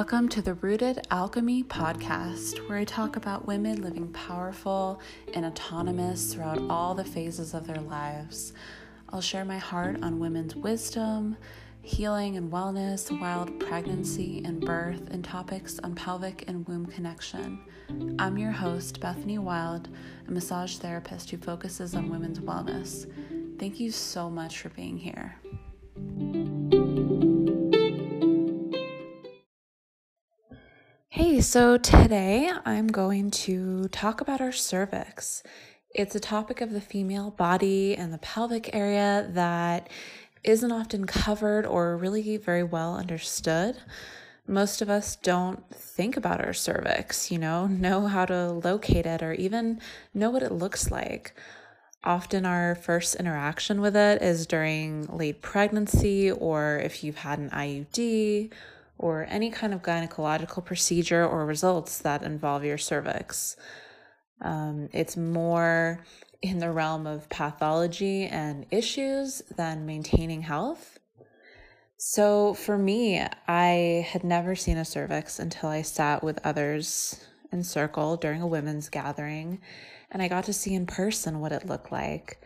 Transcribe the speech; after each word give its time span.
Welcome 0.00 0.30
to 0.30 0.40
the 0.40 0.54
Rooted 0.54 1.06
Alchemy 1.10 1.64
podcast, 1.64 2.66
where 2.66 2.78
I 2.78 2.84
talk 2.84 3.16
about 3.16 3.46
women 3.46 3.82
living 3.82 4.10
powerful 4.14 4.98
and 5.34 5.44
autonomous 5.44 6.32
throughout 6.32 6.58
all 6.70 6.94
the 6.94 7.04
phases 7.04 7.52
of 7.52 7.66
their 7.66 7.82
lives. 7.82 8.54
I'll 9.10 9.20
share 9.20 9.44
my 9.44 9.58
heart 9.58 10.02
on 10.02 10.18
women's 10.18 10.56
wisdom, 10.56 11.36
healing 11.82 12.38
and 12.38 12.50
wellness, 12.50 13.10
wild 13.20 13.60
pregnancy 13.60 14.40
and 14.42 14.64
birth, 14.64 15.10
and 15.10 15.22
topics 15.22 15.78
on 15.80 15.94
pelvic 15.94 16.44
and 16.48 16.66
womb 16.66 16.86
connection. 16.86 17.60
I'm 18.18 18.38
your 18.38 18.52
host, 18.52 19.00
Bethany 19.00 19.36
Wilde, 19.36 19.90
a 20.26 20.30
massage 20.30 20.76
therapist 20.78 21.28
who 21.28 21.36
focuses 21.36 21.94
on 21.94 22.08
women's 22.08 22.40
wellness. 22.40 23.06
Thank 23.58 23.78
you 23.78 23.90
so 23.90 24.30
much 24.30 24.60
for 24.60 24.70
being 24.70 24.96
here. 24.96 25.36
So 31.40 31.78
today 31.78 32.50
I'm 32.66 32.88
going 32.88 33.30
to 33.30 33.88
talk 33.88 34.20
about 34.20 34.42
our 34.42 34.52
cervix. 34.52 35.42
It's 35.94 36.14
a 36.14 36.20
topic 36.20 36.60
of 36.60 36.70
the 36.70 36.82
female 36.82 37.30
body 37.30 37.96
and 37.96 38.12
the 38.12 38.18
pelvic 38.18 38.68
area 38.74 39.26
that 39.32 39.88
isn't 40.44 40.70
often 40.70 41.06
covered 41.06 41.64
or 41.64 41.96
really 41.96 42.36
very 42.36 42.62
well 42.62 42.94
understood. 42.94 43.78
Most 44.46 44.82
of 44.82 44.90
us 44.90 45.16
don't 45.16 45.64
think 45.74 46.14
about 46.18 46.44
our 46.44 46.52
cervix, 46.52 47.30
you 47.30 47.38
know, 47.38 47.66
know 47.66 48.06
how 48.06 48.26
to 48.26 48.52
locate 48.52 49.06
it 49.06 49.22
or 49.22 49.32
even 49.32 49.80
know 50.12 50.28
what 50.28 50.42
it 50.42 50.52
looks 50.52 50.90
like. 50.90 51.34
Often, 52.04 52.44
our 52.44 52.74
first 52.74 53.14
interaction 53.14 53.80
with 53.80 53.96
it 53.96 54.20
is 54.20 54.46
during 54.46 55.06
late 55.06 55.40
pregnancy 55.40 56.30
or 56.30 56.78
if 56.84 57.02
you've 57.02 57.18
had 57.18 57.38
an 57.38 57.48
IUD 57.48 58.50
or 59.00 59.26
any 59.30 59.50
kind 59.50 59.72
of 59.72 59.80
gynecological 59.80 60.62
procedure 60.62 61.26
or 61.26 61.46
results 61.46 61.98
that 62.00 62.22
involve 62.22 62.64
your 62.64 62.76
cervix. 62.76 63.56
Um, 64.42 64.90
it's 64.92 65.16
more 65.16 66.04
in 66.42 66.58
the 66.58 66.70
realm 66.70 67.06
of 67.06 67.26
pathology 67.30 68.26
and 68.26 68.66
issues 68.70 69.40
than 69.56 69.86
maintaining 69.86 70.42
health. 70.42 70.98
So 71.96 72.52
for 72.52 72.76
me, 72.76 73.26
I 73.48 74.06
had 74.10 74.22
never 74.22 74.54
seen 74.54 74.76
a 74.76 74.84
cervix 74.84 75.38
until 75.38 75.70
I 75.70 75.80
sat 75.80 76.22
with 76.22 76.38
others 76.44 77.24
in 77.50 77.64
circle 77.64 78.18
during 78.18 78.42
a 78.42 78.46
women's 78.46 78.90
gathering 78.90 79.60
and 80.10 80.22
I 80.22 80.28
got 80.28 80.44
to 80.44 80.52
see 80.52 80.74
in 80.74 80.84
person 80.86 81.40
what 81.40 81.52
it 81.52 81.66
looked 81.66 81.90
like. 81.90 82.42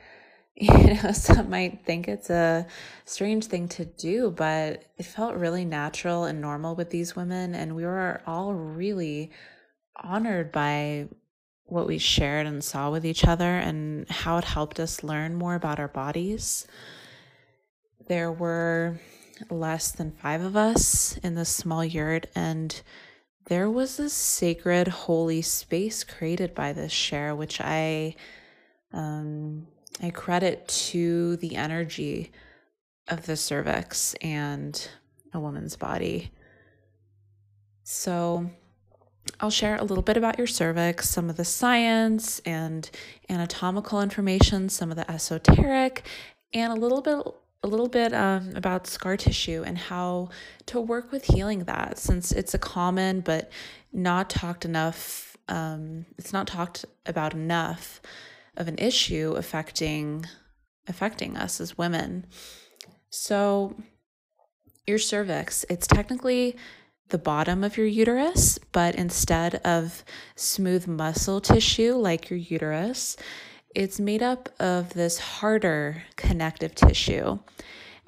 You 0.60 0.94
know, 0.94 1.10
some 1.10 1.50
might 1.50 1.84
think 1.84 2.06
it's 2.06 2.30
a 2.30 2.66
strange 3.04 3.46
thing 3.46 3.66
to 3.70 3.84
do, 3.84 4.30
but 4.30 4.84
it 4.96 5.04
felt 5.04 5.34
really 5.34 5.64
natural 5.64 6.24
and 6.24 6.40
normal 6.40 6.76
with 6.76 6.90
these 6.90 7.16
women. 7.16 7.56
And 7.56 7.74
we 7.74 7.84
were 7.84 8.22
all 8.24 8.54
really 8.54 9.32
honored 9.96 10.52
by 10.52 11.08
what 11.64 11.88
we 11.88 11.98
shared 11.98 12.46
and 12.46 12.62
saw 12.62 12.90
with 12.92 13.04
each 13.04 13.24
other 13.24 13.56
and 13.56 14.08
how 14.08 14.38
it 14.38 14.44
helped 14.44 14.78
us 14.78 15.02
learn 15.02 15.34
more 15.34 15.56
about 15.56 15.80
our 15.80 15.88
bodies. 15.88 16.68
There 18.06 18.30
were 18.30 19.00
less 19.50 19.90
than 19.90 20.12
five 20.12 20.42
of 20.42 20.54
us 20.56 21.16
in 21.18 21.34
this 21.34 21.48
small 21.48 21.84
yurt, 21.84 22.26
and 22.36 22.80
there 23.46 23.68
was 23.68 23.96
this 23.96 24.12
sacred, 24.12 24.86
holy 24.86 25.42
space 25.42 26.04
created 26.04 26.54
by 26.54 26.72
this 26.72 26.92
share, 26.92 27.34
which 27.34 27.60
I 27.60 28.14
um, 28.92 29.66
I 30.02 30.10
credit 30.10 30.66
to 30.68 31.36
the 31.36 31.56
energy 31.56 32.32
of 33.08 33.26
the 33.26 33.36
cervix 33.36 34.14
and 34.14 34.88
a 35.32 35.40
woman's 35.40 35.76
body. 35.76 36.30
So, 37.82 38.50
I'll 39.40 39.50
share 39.50 39.76
a 39.76 39.84
little 39.84 40.02
bit 40.02 40.16
about 40.16 40.38
your 40.38 40.46
cervix, 40.46 41.08
some 41.08 41.30
of 41.30 41.36
the 41.36 41.44
science 41.44 42.40
and 42.40 42.88
anatomical 43.28 44.00
information, 44.00 44.68
some 44.68 44.90
of 44.90 44.96
the 44.96 45.10
esoteric, 45.10 46.04
and 46.52 46.72
a 46.72 46.76
little 46.76 47.00
bit 47.00 47.18
a 47.62 47.66
little 47.66 47.88
bit 47.88 48.12
um, 48.12 48.52
about 48.54 48.86
scar 48.86 49.16
tissue 49.16 49.64
and 49.66 49.78
how 49.78 50.28
to 50.66 50.78
work 50.78 51.10
with 51.10 51.24
healing 51.24 51.64
that 51.64 51.98
since 51.98 52.30
it's 52.30 52.52
a 52.52 52.58
common 52.58 53.20
but 53.20 53.50
not 53.90 54.28
talked 54.28 54.66
enough 54.66 55.34
um, 55.48 56.04
it's 56.18 56.30
not 56.30 56.46
talked 56.46 56.84
about 57.06 57.32
enough 57.32 58.02
of 58.56 58.68
an 58.68 58.78
issue 58.78 59.34
affecting 59.36 60.24
affecting 60.86 61.36
us 61.36 61.60
as 61.60 61.78
women 61.78 62.26
so 63.10 63.74
your 64.86 64.98
cervix 64.98 65.64
it's 65.68 65.86
technically 65.86 66.56
the 67.08 67.18
bottom 67.18 67.62
of 67.62 67.76
your 67.76 67.86
uterus, 67.86 68.58
but 68.72 68.94
instead 68.94 69.56
of 69.56 70.04
smooth 70.36 70.86
muscle 70.86 71.40
tissue 71.40 71.94
like 71.94 72.30
your 72.30 72.38
uterus, 72.38 73.16
it's 73.74 74.00
made 74.00 74.22
up 74.22 74.48
of 74.58 74.94
this 74.94 75.18
harder 75.18 76.04
connective 76.16 76.74
tissue. 76.74 77.38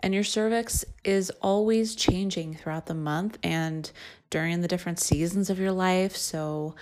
And 0.01 0.15
your 0.15 0.25
cervix 0.25 0.85
is 1.05 1.31
always 1.43 1.95
changing 1.95 2.55
throughout 2.55 2.87
the 2.87 2.95
month 2.95 3.39
and 3.43 3.91
during 4.31 4.61
the 4.61 4.69
different 4.69 5.01
seasons 5.01 5.51
of 5.51 5.59
your 5.59 5.73
life. 5.73 6.17
So, 6.17 6.75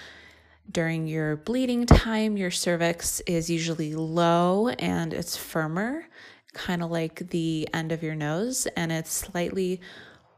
during 0.71 1.07
your 1.07 1.37
bleeding 1.37 1.87
time, 1.87 2.37
your 2.37 2.51
cervix 2.51 3.21
is 3.21 3.51
usually 3.51 3.95
low 3.95 4.69
and 4.69 5.13
it's 5.13 5.37
firmer, 5.37 6.07
kind 6.53 6.83
of 6.83 6.91
like 6.91 7.29
the 7.31 7.69
end 7.73 7.93
of 7.93 8.03
your 8.03 8.15
nose, 8.15 8.67
and 8.77 8.91
it's 8.91 9.13
slightly 9.13 9.81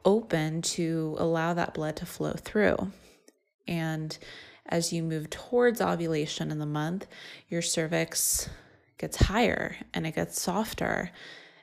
open 0.05 0.63
to 0.63 1.17
allow 1.19 1.55
that 1.55 1.75
blood 1.75 1.97
to 1.97 2.07
flow 2.07 2.33
through. 2.33 2.77
And 3.67 4.17
as 4.67 4.93
you 4.93 5.03
move 5.03 5.31
towards 5.31 5.81
ovulation 5.81 6.51
in 6.51 6.59
the 6.59 6.67
month, 6.67 7.07
your 7.49 7.63
cervix 7.63 8.49
gets 8.99 9.17
higher 9.17 9.77
and 9.95 10.07
it 10.07 10.15
gets 10.15 10.41
softer 10.41 11.11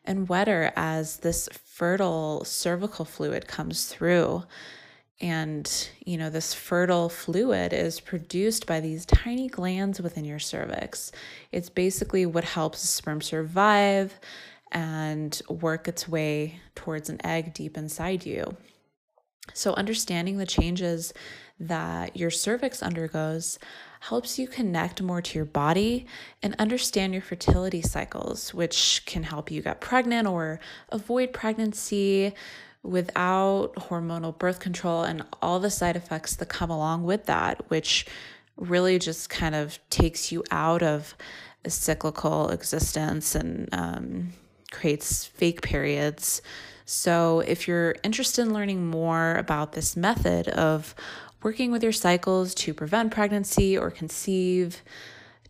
and 0.05 0.27
wetter 0.29 0.71
as 0.75 1.17
this 1.17 1.49
fertile 1.65 2.43
cervical 2.45 3.05
fluid 3.05 3.47
comes 3.47 3.87
through. 3.87 4.43
And, 5.21 5.89
you 6.05 6.17
know, 6.17 6.29
this 6.29 6.53
fertile 6.53 7.07
fluid 7.07 7.71
is 7.71 7.99
produced 7.99 8.65
by 8.65 8.79
these 8.79 9.05
tiny 9.05 9.47
glands 9.47 10.01
within 10.01 10.25
your 10.25 10.39
cervix. 10.39 11.11
It's 11.51 11.69
basically 11.69 12.25
what 12.25 12.43
helps 12.43 12.79
sperm 12.81 13.21
survive 13.21 14.19
and 14.71 15.39
work 15.47 15.87
its 15.87 16.09
way 16.09 16.59
towards 16.75 17.09
an 17.09 17.25
egg 17.25 17.53
deep 17.53 17.77
inside 17.77 18.25
you. 18.25 18.57
So, 19.53 19.73
understanding 19.73 20.37
the 20.37 20.45
changes 20.45 21.13
that 21.59 22.17
your 22.17 22.31
cervix 22.31 22.81
undergoes 22.81 23.59
helps 23.99 24.39
you 24.39 24.47
connect 24.47 25.01
more 25.01 25.21
to 25.21 25.37
your 25.37 25.45
body 25.45 26.07
and 26.41 26.55
understand 26.59 27.13
your 27.13 27.21
fertility 27.21 27.81
cycles, 27.81 28.53
which 28.53 29.03
can 29.05 29.23
help 29.23 29.51
you 29.51 29.61
get 29.61 29.81
pregnant 29.81 30.27
or 30.27 30.59
avoid 30.89 31.33
pregnancy 31.33 32.33
without 32.83 33.73
hormonal 33.75 34.37
birth 34.37 34.59
control 34.59 35.03
and 35.03 35.23
all 35.41 35.59
the 35.59 35.69
side 35.69 35.95
effects 35.95 36.35
that 36.35 36.49
come 36.49 36.69
along 36.69 37.03
with 37.03 37.25
that, 37.25 37.69
which 37.69 38.05
really 38.57 38.99
just 38.99 39.29
kind 39.29 39.55
of 39.55 39.79
takes 39.89 40.31
you 40.31 40.43
out 40.51 40.83
of 40.83 41.15
a 41.65 41.69
cyclical 41.69 42.49
existence 42.49 43.35
and 43.35 43.69
um, 43.71 44.29
creates 44.71 45.25
fake 45.25 45.61
periods. 45.61 46.41
So, 46.85 47.39
if 47.39 47.67
you're 47.67 47.95
interested 48.03 48.41
in 48.41 48.53
learning 48.53 48.85
more 48.85 49.35
about 49.35 49.71
this 49.71 49.95
method 49.95 50.49
of 50.49 50.93
working 51.41 51.71
with 51.71 51.81
your 51.81 51.93
cycles 51.93 52.53
to 52.55 52.73
prevent 52.73 53.13
pregnancy 53.13 53.77
or 53.77 53.89
conceive, 53.89 54.81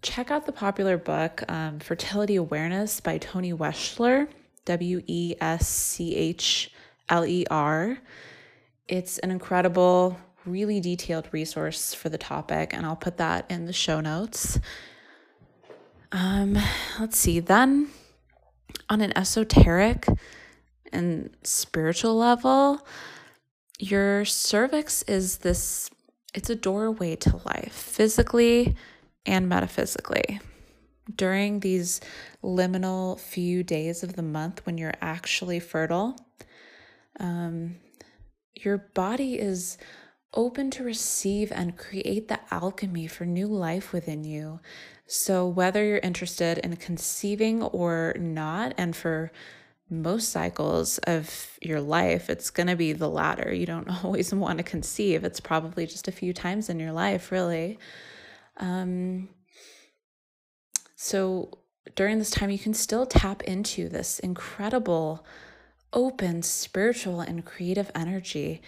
check 0.04 0.30
out 0.30 0.46
the 0.46 0.52
popular 0.52 0.98
book 0.98 1.44
um, 1.50 1.80
Fertility 1.80 2.36
Awareness 2.36 3.00
by 3.00 3.18
Toni 3.18 3.52
Weschler, 3.52 4.28
W 4.66 5.02
E 5.08 5.36
S 5.42 5.68
C 5.68 6.16
H 6.16 6.72
L 7.14 7.26
E 7.28 7.46
R. 7.52 8.00
It's 8.88 9.20
an 9.20 9.30
incredible, 9.30 10.18
really 10.46 10.80
detailed 10.80 11.30
resource 11.32 11.94
for 11.94 12.10
the 12.10 12.18
topic, 12.18 12.74
and 12.74 12.88
I'll 12.88 12.96
put 12.96 13.18
that 13.18 13.46
in 13.52 13.68
the 13.68 13.72
show 13.72 14.02
notes. 14.02 14.60
Um, 16.12 16.58
let's 17.00 17.18
see, 17.18 17.40
then 17.40 17.90
on 18.90 19.02
an 19.02 19.16
esoteric 19.16 20.08
and 20.92 21.30
spiritual 21.44 22.16
level, 22.16 22.86
your 23.78 24.26
cervix 24.26 25.04
is 25.04 25.38
this 25.38 25.92
it's 26.34 26.50
a 26.50 26.56
doorway 26.56 27.16
to 27.18 27.40
life, 27.46 27.72
physically 27.74 28.76
and 29.24 29.48
metaphysically. 29.48 30.40
During 31.16 31.60
these 31.60 32.02
liminal 32.44 33.20
few 33.20 33.62
days 33.62 34.02
of 34.02 34.16
the 34.16 34.24
month 34.24 34.66
when 34.66 34.80
you're 34.80 34.96
actually 35.00 35.60
fertile, 35.60 36.18
um, 37.20 37.76
your 38.54 38.78
body 38.94 39.40
is 39.40 39.78
open 40.34 40.72
to 40.72 40.84
receive 40.84 41.52
and 41.52 41.78
create 41.78 42.28
the 42.28 42.40
alchemy 42.52 43.08
for 43.08 43.26
new 43.26 43.48
life 43.48 43.94
within 43.94 44.24
you. 44.24 44.60
So, 45.06 45.48
whether 45.48 45.84
you're 45.86 46.00
interested 46.00 46.58
in 46.60 46.76
conceiving 46.78 47.62
or 47.62 48.16
not, 48.18 48.74
and 48.78 48.96
for 48.96 49.32
most 49.90 50.30
cycles 50.30 50.98
of 51.00 51.58
your 51.62 51.82
life, 51.82 52.30
it's 52.30 52.50
going 52.50 52.68
to 52.68 52.76
be 52.76 52.94
the 52.94 53.10
latter. 53.10 53.54
You 53.54 53.66
don't 53.66 53.90
always 54.04 54.34
want 54.34 54.58
to 54.58 54.64
conceive. 54.64 55.24
It's 55.24 55.40
probably 55.40 55.86
just 55.86 56.08
a 56.08 56.12
few 56.12 56.34
times 56.34 56.70
in 56.70 56.80
your 56.80 56.92
life, 56.92 57.32
really. 57.32 57.78
Um, 58.58 59.30
so 60.96 61.52
during 61.96 62.20
this 62.20 62.32
time, 62.32 62.50
you 62.50 62.60
can 62.60 62.74
still 62.74 63.06
tap 63.06 63.44
into 63.44 63.90
this 63.90 64.20
incredible, 64.20 65.26
open, 65.94 66.42
spiritual, 66.42 67.22
and 67.22 67.46
creative 67.46 67.92
energy. 67.96 68.62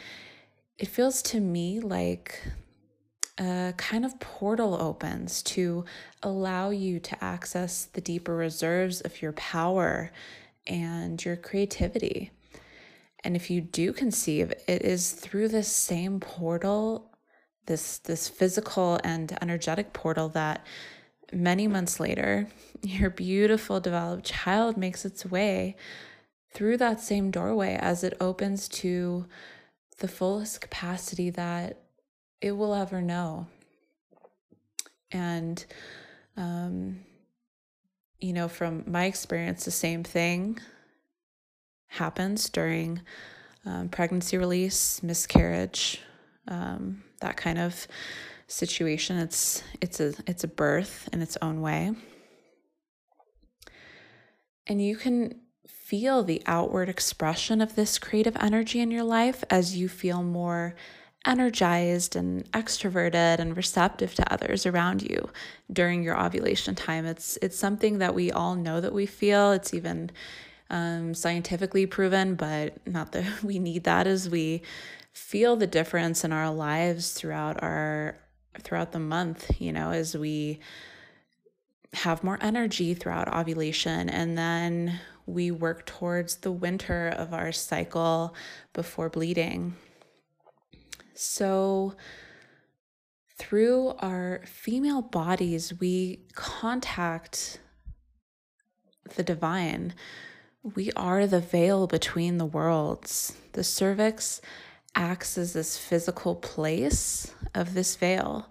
It 0.77 0.87
feels 0.87 1.21
to 1.23 1.39
me 1.39 1.79
like 1.79 2.41
a 3.37 3.73
kind 3.75 4.05
of 4.05 4.19
portal 4.19 4.77
opens 4.79 5.43
to 5.43 5.83
allow 6.23 6.69
you 6.69 6.99
to 6.99 7.23
access 7.23 7.85
the 7.85 8.01
deeper 8.01 8.35
reserves 8.35 9.01
of 9.01 9.21
your 9.21 9.33
power 9.33 10.11
and 10.67 11.23
your 11.23 11.35
creativity. 11.35 12.31
And 13.23 13.35
if 13.35 13.49
you 13.49 13.59
do 13.59 13.91
conceive, 13.91 14.53
it 14.67 14.83
is 14.83 15.11
through 15.11 15.49
this 15.49 15.67
same 15.67 16.19
portal, 16.19 17.11
this 17.65 17.97
this 17.97 18.29
physical 18.29 18.99
and 19.03 19.37
energetic 19.41 19.93
portal 19.93 20.29
that 20.29 20.65
many 21.33 21.67
months 21.67 21.99
later, 21.99 22.47
your 22.81 23.09
beautiful 23.09 23.79
developed 23.79 24.25
child 24.25 24.77
makes 24.77 25.03
its 25.05 25.25
way 25.25 25.75
through 26.55 26.77
that 26.77 27.01
same 27.01 27.29
doorway 27.29 27.77
as 27.79 28.03
it 28.03 28.17
opens 28.19 28.67
to 28.69 29.25
the 29.99 30.07
fullest 30.07 30.61
capacity 30.61 31.29
that 31.29 31.81
it 32.41 32.53
will 32.53 32.73
ever 32.73 33.01
know. 33.01 33.47
And, 35.11 35.63
um, 36.37 37.01
you 38.19 38.33
know, 38.33 38.47
from 38.47 38.83
my 38.87 39.05
experience, 39.05 39.65
the 39.65 39.71
same 39.71 40.03
thing 40.03 40.59
happens 41.87 42.49
during 42.49 43.01
um, 43.65 43.89
pregnancy 43.89 44.37
release, 44.37 45.03
miscarriage, 45.03 46.01
um, 46.47 47.03
that 47.19 47.37
kind 47.37 47.59
of 47.59 47.87
situation. 48.47 49.17
It's 49.17 49.63
it's 49.81 49.99
a 49.99 50.13
it's 50.27 50.43
a 50.43 50.47
birth 50.47 51.09
in 51.11 51.21
its 51.21 51.37
own 51.41 51.61
way. 51.61 51.93
And 54.67 54.81
you 54.81 54.95
can 54.95 55.39
feel 55.85 56.23
the 56.23 56.41
outward 56.47 56.89
expression 56.89 57.61
of 57.61 57.75
this 57.75 57.99
creative 57.99 58.35
energy 58.39 58.79
in 58.79 58.89
your 58.89 59.03
life 59.03 59.43
as 59.51 59.77
you 59.77 59.87
feel 59.87 60.23
more 60.23 60.73
energized 61.27 62.15
and 62.15 62.51
extroverted 62.53 63.37
and 63.37 63.55
receptive 63.55 64.15
to 64.15 64.33
others 64.33 64.65
around 64.65 65.03
you 65.03 65.29
during 65.71 66.01
your 66.01 66.19
ovulation 66.19 66.73
time. 66.73 67.05
It's 67.05 67.37
it's 67.39 67.57
something 67.57 67.99
that 67.99 68.15
we 68.15 68.31
all 68.31 68.55
know 68.55 68.81
that 68.81 68.93
we 68.93 69.05
feel. 69.05 69.51
It's 69.51 69.75
even 69.75 70.09
um, 70.71 71.13
scientifically 71.13 71.85
proven, 71.85 72.33
but 72.33 72.75
not 72.87 73.11
that 73.11 73.43
we 73.43 73.59
need 73.59 73.83
that 73.83 74.07
as 74.07 74.27
we 74.27 74.63
feel 75.13 75.55
the 75.55 75.67
difference 75.67 76.23
in 76.23 76.31
our 76.33 76.51
lives 76.51 77.11
throughout 77.11 77.61
our 77.61 78.17
throughout 78.63 78.91
the 78.91 78.99
month, 78.99 79.61
you 79.61 79.71
know, 79.71 79.91
as 79.91 80.17
we 80.17 80.59
have 81.93 82.23
more 82.23 82.39
energy 82.41 82.95
throughout 82.95 83.31
ovulation 83.31 84.09
and 84.09 84.35
then 84.35 84.99
we 85.25 85.51
work 85.51 85.85
towards 85.85 86.37
the 86.37 86.51
winter 86.51 87.07
of 87.07 87.33
our 87.33 87.51
cycle 87.51 88.35
before 88.73 89.09
bleeding. 89.09 89.75
So, 91.13 91.95
through 93.37 93.95
our 93.99 94.41
female 94.45 95.01
bodies, 95.01 95.73
we 95.79 96.25
contact 96.33 97.59
the 99.15 99.23
divine. 99.23 99.93
We 100.63 100.91
are 100.95 101.27
the 101.27 101.41
veil 101.41 101.85
between 101.87 102.37
the 102.37 102.45
worlds. 102.45 103.35
The 103.53 103.63
cervix 103.63 104.41
acts 104.95 105.37
as 105.37 105.53
this 105.53 105.77
physical 105.77 106.35
place 106.35 107.33
of 107.53 107.73
this 107.73 107.95
veil. 107.95 108.49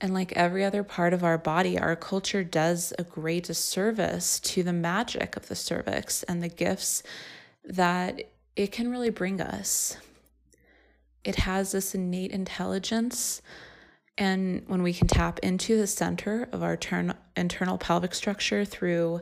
And 0.00 0.14
like 0.14 0.32
every 0.32 0.64
other 0.64 0.84
part 0.84 1.12
of 1.12 1.24
our 1.24 1.38
body, 1.38 1.78
our 1.78 1.96
culture 1.96 2.44
does 2.44 2.92
a 2.98 3.02
great 3.02 3.44
disservice 3.44 4.38
to 4.40 4.62
the 4.62 4.72
magic 4.72 5.36
of 5.36 5.48
the 5.48 5.56
cervix 5.56 6.22
and 6.24 6.42
the 6.42 6.48
gifts 6.48 7.02
that 7.64 8.22
it 8.54 8.70
can 8.70 8.90
really 8.90 9.10
bring 9.10 9.40
us. 9.40 9.96
It 11.24 11.36
has 11.36 11.72
this 11.72 11.94
innate 11.94 12.30
intelligence. 12.30 13.42
And 14.16 14.62
when 14.68 14.82
we 14.82 14.92
can 14.92 15.08
tap 15.08 15.40
into 15.40 15.76
the 15.76 15.86
center 15.86 16.48
of 16.52 16.62
our 16.62 16.76
turn, 16.76 17.14
internal 17.36 17.76
pelvic 17.76 18.14
structure 18.14 18.64
through, 18.64 19.20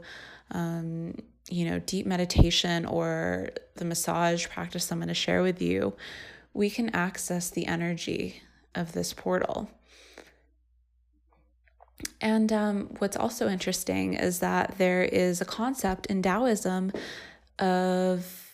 um, 0.51 1.15
you 1.49 1.65
know, 1.65 1.79
deep 1.81 2.07
meditation 2.07 2.85
or 2.85 3.49
the 3.77 3.85
massage 3.85 4.47
practice 4.49 4.91
I'm 4.93 4.99
going 4.99 5.09
to 5.09 5.15
share 5.15 5.43
with 5.43 5.63
you, 5.63 5.95
we 6.53 6.71
can 6.71 6.95
access 6.95 7.51
the 7.51 7.67
energy 7.67 8.43
of 8.75 8.93
this 8.93 9.13
portal. 9.13 9.71
And 12.21 12.53
um, 12.53 12.95
what's 12.99 13.17
also 13.17 13.49
interesting 13.49 14.15
is 14.15 14.39
that 14.41 14.79
there 14.79 15.03
is 15.03 15.41
a 15.41 15.45
concept 15.45 16.07
in 16.07 16.23
Taoism 16.23 16.93
of 17.59 18.46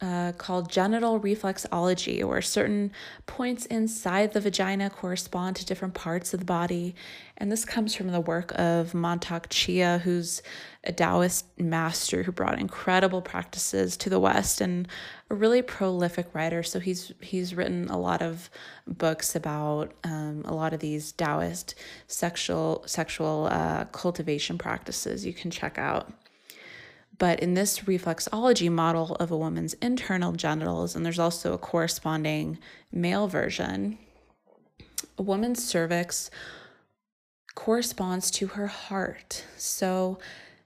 uh, 0.00 0.32
called 0.32 0.70
genital 0.70 1.18
reflexology, 1.18 2.22
where 2.22 2.42
certain 2.42 2.92
points 3.24 3.64
inside 3.66 4.32
the 4.32 4.40
vagina 4.40 4.90
correspond 4.90 5.56
to 5.56 5.64
different 5.64 5.94
parts 5.94 6.34
of 6.34 6.40
the 6.40 6.46
body. 6.46 6.94
And 7.38 7.50
this 7.50 7.64
comes 7.64 7.94
from 7.94 8.08
the 8.08 8.20
work 8.20 8.52
of 8.58 8.92
Mantak 8.92 9.46
Chia, 9.48 9.98
who's 10.04 10.42
a 10.84 10.92
Taoist 10.92 11.46
master 11.58 12.22
who 12.22 12.32
brought 12.32 12.58
incredible 12.58 13.22
practices 13.22 13.96
to 13.98 14.10
the 14.10 14.20
West 14.20 14.60
and 14.60 14.86
a 15.30 15.34
really 15.34 15.62
prolific 15.62 16.26
writer. 16.34 16.62
So 16.62 16.78
he's 16.78 17.12
he's 17.20 17.54
written 17.54 17.88
a 17.88 17.98
lot 17.98 18.20
of 18.20 18.50
books 18.86 19.34
about 19.34 19.92
um, 20.04 20.42
a 20.44 20.54
lot 20.54 20.74
of 20.74 20.80
these 20.80 21.12
Taoist 21.12 21.74
sexual 22.06 22.84
sexual 22.86 23.48
uh, 23.50 23.86
cultivation 23.86 24.58
practices. 24.58 25.24
You 25.24 25.32
can 25.32 25.50
check 25.50 25.78
out. 25.78 26.12
But 27.18 27.40
in 27.40 27.54
this 27.54 27.80
reflexology 27.80 28.70
model 28.70 29.14
of 29.16 29.30
a 29.30 29.36
woman's 29.36 29.74
internal 29.74 30.32
genitals, 30.32 30.94
and 30.94 31.04
there's 31.04 31.18
also 31.18 31.54
a 31.54 31.58
corresponding 31.58 32.58
male 32.92 33.26
version, 33.26 33.98
a 35.18 35.22
woman's 35.22 35.64
cervix 35.64 36.30
corresponds 37.54 38.30
to 38.32 38.48
her 38.48 38.66
heart. 38.66 39.44
So 39.56 40.18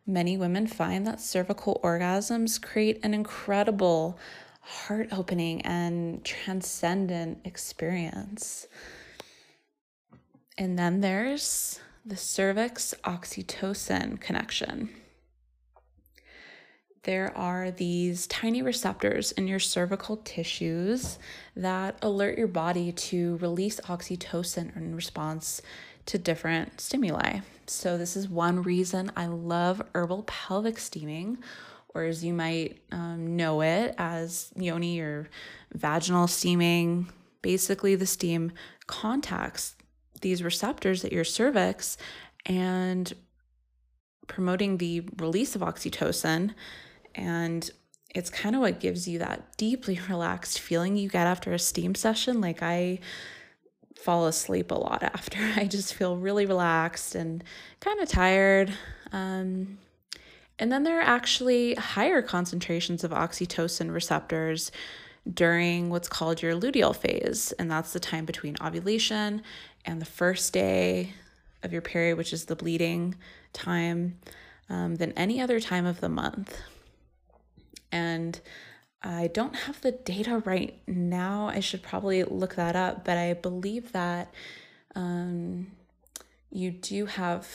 many 0.07 0.37
women 0.37 0.67
find 0.67 1.07
that 1.07 1.21
cervical 1.21 1.81
orgasms 1.85 2.61
create 2.61 2.99
an 3.05 3.15
incredible 3.15 4.19
heart 4.61 5.09
opening 5.13 5.63
and 5.63 6.25
transcendent 6.25 7.39
experience. 7.45 8.67
And 10.59 10.79
then 10.79 11.01
there's 11.01 11.81
the 12.05 12.17
cervix 12.17 12.93
oxytocin 13.05 14.21
connection 14.21 14.91
there 17.05 17.37
are 17.37 17.71
these 17.71 18.27
tiny 18.27 18.61
receptors 18.61 19.33
in 19.33 19.49
your 19.49 19.59
cervical 19.59 20.19
tissues 20.19 21.19
that 21.57 21.97
alert 22.03 22.37
your 22.37 22.47
body 22.47 22.93
to 22.93 23.37
release 23.39 23.81
oxytocin 23.81 24.77
in 24.77 24.95
response 24.95 25.63
to 26.07 26.19
different 26.19 26.81
stimuli. 26.81 27.41
So, 27.67 27.97
this 27.97 28.17
is 28.17 28.29
one 28.29 28.63
reason 28.63 29.13
I 29.17 29.27
love 29.27 29.81
herbal 29.95 30.25
pelvic 30.25 30.79
steaming, 30.79 31.39
or 31.95 32.05
as 32.05 32.23
you 32.25 32.35
might 32.35 32.83
um, 32.93 33.37
know 33.37 33.63
it 33.63 33.95
as 33.97 34.51
yoni 34.57 35.01
or 35.01 35.31
vaginal 35.73 36.27
steaming. 36.27 37.09
Basically, 37.43 37.95
the 37.95 38.07
steam 38.07 38.53
contacts 38.87 39.77
these 40.21 40.43
receptors 40.43 41.05
at 41.05 41.13
your 41.13 41.25
cervix 41.25 41.97
and 42.45 43.15
promoting 44.27 44.77
the 44.77 45.03
release 45.17 45.57
of 45.57 45.63
oxytocin 45.63 46.55
and 47.15 47.71
it's 48.15 48.31
kind 48.31 48.55
of 48.55 48.61
what 48.61 48.81
gives 48.81 49.07
you 49.07 49.19
that 49.19 49.57
deeply 49.57 50.01
relaxed 50.09 50.61
feeling 50.61 50.97
you 50.97 51.09
get 51.09 51.27
after 51.27 51.53
a 51.53 51.59
steam 51.59 51.95
session. 51.95 52.41
Like 52.41 52.63
I 52.63 53.01
fall 53.97 54.27
asleep 54.27 54.71
a 54.71 54.75
lot 54.75 55.03
after. 55.15 55.39
I 55.57 55.67
just 55.67 55.95
feel 55.95 56.17
really 56.17 56.47
relaxed 56.47 57.15
and 57.15 57.45
kind 57.81 58.01
of 58.01 58.09
tired. 58.09 58.73
Um, 59.13 59.79
and 60.59 60.71
then 60.71 60.83
there 60.83 60.99
are 60.99 61.03
actually 61.03 61.75
higher 61.75 62.21
concentrations 62.21 63.03
of 63.03 63.13
oxytocin 63.13 63.93
receptors 63.93 64.71
during 65.33 65.91
what's 65.91 66.09
called 66.09 66.43
your 66.43 66.55
luteal 66.55 66.95
phase. 66.95 67.53
And 67.53 67.71
that's 67.71 67.93
the 67.93 68.01
time 68.01 68.25
between 68.25 68.57
ovulation 68.63 69.43
and 69.85 70.01
the 70.01 70.07
first 70.07 70.53
day 70.53 71.15
of 71.63 71.73
your 71.73 71.83
period, 71.83 72.17
which 72.17 72.33
is 72.33 72.47
the 72.47 72.57
bleeding 72.57 73.15
time, 73.53 74.19
um, 74.69 74.97
than 74.97 75.13
any 75.13 75.41
other 75.41 75.61
time 75.61 75.87
of 75.87 76.01
the 76.01 76.09
month. 76.09 76.59
And 77.93 78.41
I 79.03 79.29
don't 79.29 79.55
have 79.55 79.81
the 79.81 79.93
data 79.93 80.43
right 80.45 80.79
now. 80.87 81.49
I 81.49 81.61
should 81.61 81.83
probably 81.83 82.23
look 82.25 82.57
that 82.57 82.77
up, 82.77 83.05
but 83.05 83.17
I 83.17 83.35
believe 83.35 83.93
that 83.93 84.33
um, 84.95 85.69
you 86.51 86.71
do 86.71 87.07
have 87.07 87.49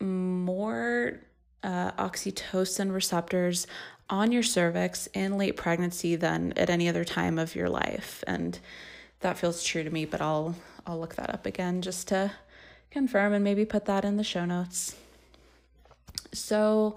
more 0.00 1.20
uh, 1.62 1.90
oxytocin 1.92 2.92
receptors 2.92 3.66
on 4.08 4.32
your 4.32 4.42
cervix 4.42 5.08
in 5.08 5.36
late 5.36 5.56
pregnancy 5.56 6.16
than 6.16 6.52
at 6.56 6.70
any 6.70 6.88
other 6.88 7.04
time 7.04 7.38
of 7.38 7.54
your 7.54 7.68
life. 7.68 8.24
And 8.26 8.58
that 9.20 9.38
feels 9.38 9.62
true 9.62 9.84
to 9.84 9.90
me, 9.90 10.04
but 10.04 10.20
I'll 10.20 10.54
I'll 10.86 10.98
look 10.98 11.16
that 11.16 11.30
up 11.30 11.46
again 11.46 11.82
just 11.82 12.08
to 12.08 12.32
confirm 12.90 13.32
and 13.32 13.44
maybe 13.44 13.64
put 13.64 13.84
that 13.84 14.04
in 14.04 14.16
the 14.16 14.24
show 14.24 14.44
notes. 14.44 14.96
So 16.32 16.96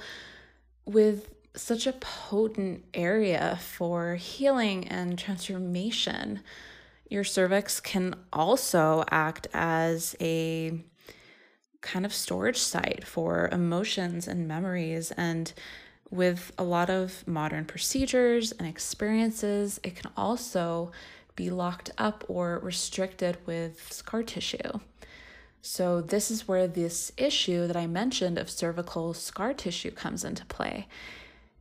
with 0.86 1.33
such 1.56 1.88
a 1.88 1.94
potent 1.94 2.86
area 2.94 3.60
for 3.62 4.16
healing 4.16 4.88
and 4.88 5.18
transformation, 5.18 6.42
your 7.10 7.24
cervix 7.24 7.80
can 7.80 8.16
also 8.32 9.04
act 9.12 9.48
as 9.54 10.16
a 10.20 10.84
kind 11.82 12.06
of 12.06 12.14
storage 12.14 12.58
site 12.58 13.06
for 13.06 13.50
emotions 13.52 14.28
and 14.28 14.48
memories 14.48 15.12
and 15.12 15.54
with 16.14 16.52
a 16.60 16.64
lot 16.64 16.92
of 16.92 17.28
modern 17.28 17.66
procedures 17.66 18.52
and 18.52 18.68
experiences, 18.68 19.80
it 19.84 19.96
can 19.96 20.12
also 20.16 20.92
be 21.36 21.50
locked 21.50 21.90
up 21.98 22.24
or 22.28 22.60
restricted 22.60 23.38
with 23.48 23.92
scar 23.92 24.22
tissue. 24.22 24.80
So, 25.64 26.02
this 26.02 26.30
is 26.30 26.48
where 26.48 26.68
this 26.68 27.12
issue 27.18 27.66
that 27.66 27.76
I 27.76 27.88
mentioned 27.88 28.38
of 28.38 28.50
cervical 28.50 29.14
scar 29.14 29.54
tissue 29.54 29.92
comes 29.92 30.24
into 30.24 30.46
play. 30.46 30.88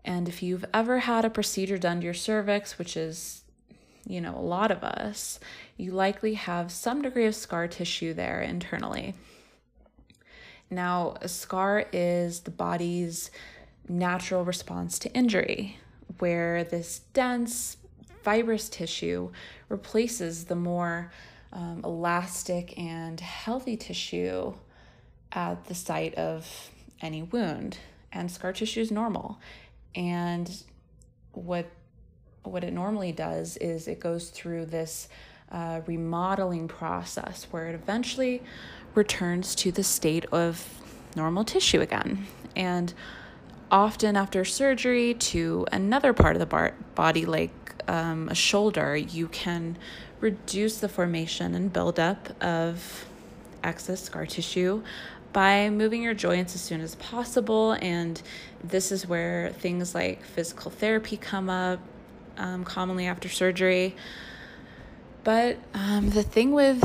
And 0.05 0.29
if 0.29 0.43
you've 0.43 0.65
ever 0.75 1.01
had 1.01 1.25
a 1.25 1.31
procedure 1.31 1.79
done 1.79 2.01
to 2.01 2.05
your 2.05 2.15
cervix, 2.15 2.79
which 2.79 2.97
is, 2.97 3.43
you 4.07 4.21
know, 4.21 4.37
a 4.37 4.41
lot 4.41 4.71
of 4.71 4.83
us, 4.83 5.39
you 5.77 5.93
likely 5.93 6.35
have 6.35 6.73
some 6.73 7.03
degree 7.03 7.27
of 7.27 7.35
scar 7.35 7.69
tissue 7.69 8.13
there 8.15 8.41
internally. 8.41 9.15
Now, 10.71 11.15
a 11.21 11.29
scar 11.29 11.87
is 11.93 12.41
the 12.41 12.51
body's 12.51 13.31
natural 13.89 14.45
response 14.45 14.99
to 15.01 15.13
injury, 15.13 15.79
where 16.19 16.65
this 16.65 17.01
dense, 17.13 17.77
fibrous 18.23 18.69
tissue 18.69 19.31
replaces 19.69 20.45
the 20.47 20.55
more 20.55 21.13
um, 21.53 21.83
elastic 21.85 22.79
and 22.79 23.21
healthy 23.21 23.77
tissue 23.77 24.55
at 25.33 25.65
the 25.67 25.75
site 25.75 26.15
of 26.15 26.71
any 27.01 27.23
wound. 27.23 27.79
And 28.13 28.31
scar 28.31 28.53
tissue 28.53 28.81
is 28.81 28.91
normal. 28.91 29.39
And 29.95 30.51
what 31.33 31.67
what 32.45 32.65
it 32.65 32.73
normally 32.73 33.13
does 33.13 33.57
is 33.59 33.87
it 33.87 34.01
goes 34.01 34.31
through 34.31 34.67
this 34.67 35.09
uh, 35.53 35.81
remodeling 35.87 36.67
process 36.67 37.47
where 37.51 37.69
it 37.69 37.75
eventually 37.75 38.43
returns 38.95 39.55
to 39.55 39.71
the 39.71 39.85
state 39.85 40.25
of 40.33 40.67
normal 41.15 41.45
tissue 41.45 41.81
again. 41.81 42.27
And 42.57 42.93
often 43.71 44.17
after 44.17 44.45
surgery 44.45 45.15
to 45.15 45.67
another 45.71 46.13
part 46.13 46.35
of 46.35 46.41
the 46.41 46.47
bar- 46.47 46.75
body, 46.95 47.25
like 47.25 47.53
um, 47.87 48.29
a 48.29 48.35
shoulder, 48.35 48.97
you 48.97 49.29
can 49.29 49.79
reduce 50.21 50.79
the 50.79 50.89
formation 50.89 51.55
and 51.55 51.73
buildup 51.73 52.43
of 52.43 53.07
excess 53.63 54.03
scar 54.03 54.27
tissue 54.27 54.83
by 55.33 55.71
moving 55.71 56.03
your 56.03 56.15
joints 56.15 56.55
as 56.55 56.61
soon 56.61 56.81
as 56.81 56.95
possible. 56.97 57.73
And 57.73 58.21
this 58.63 58.93
is 58.93 59.07
where 59.07 59.51
things 59.51 59.95
like 59.95 60.25
physical 60.25 60.71
therapy 60.71 61.17
come 61.17 61.49
up 61.49 61.81
um, 62.37 62.65
commonly 62.65 63.07
after 63.07 63.29
surgery. 63.29 63.95
But 65.25 65.59
um, 65.75 66.11
the 66.11 66.23
thing 66.23 66.53
with 66.53 66.83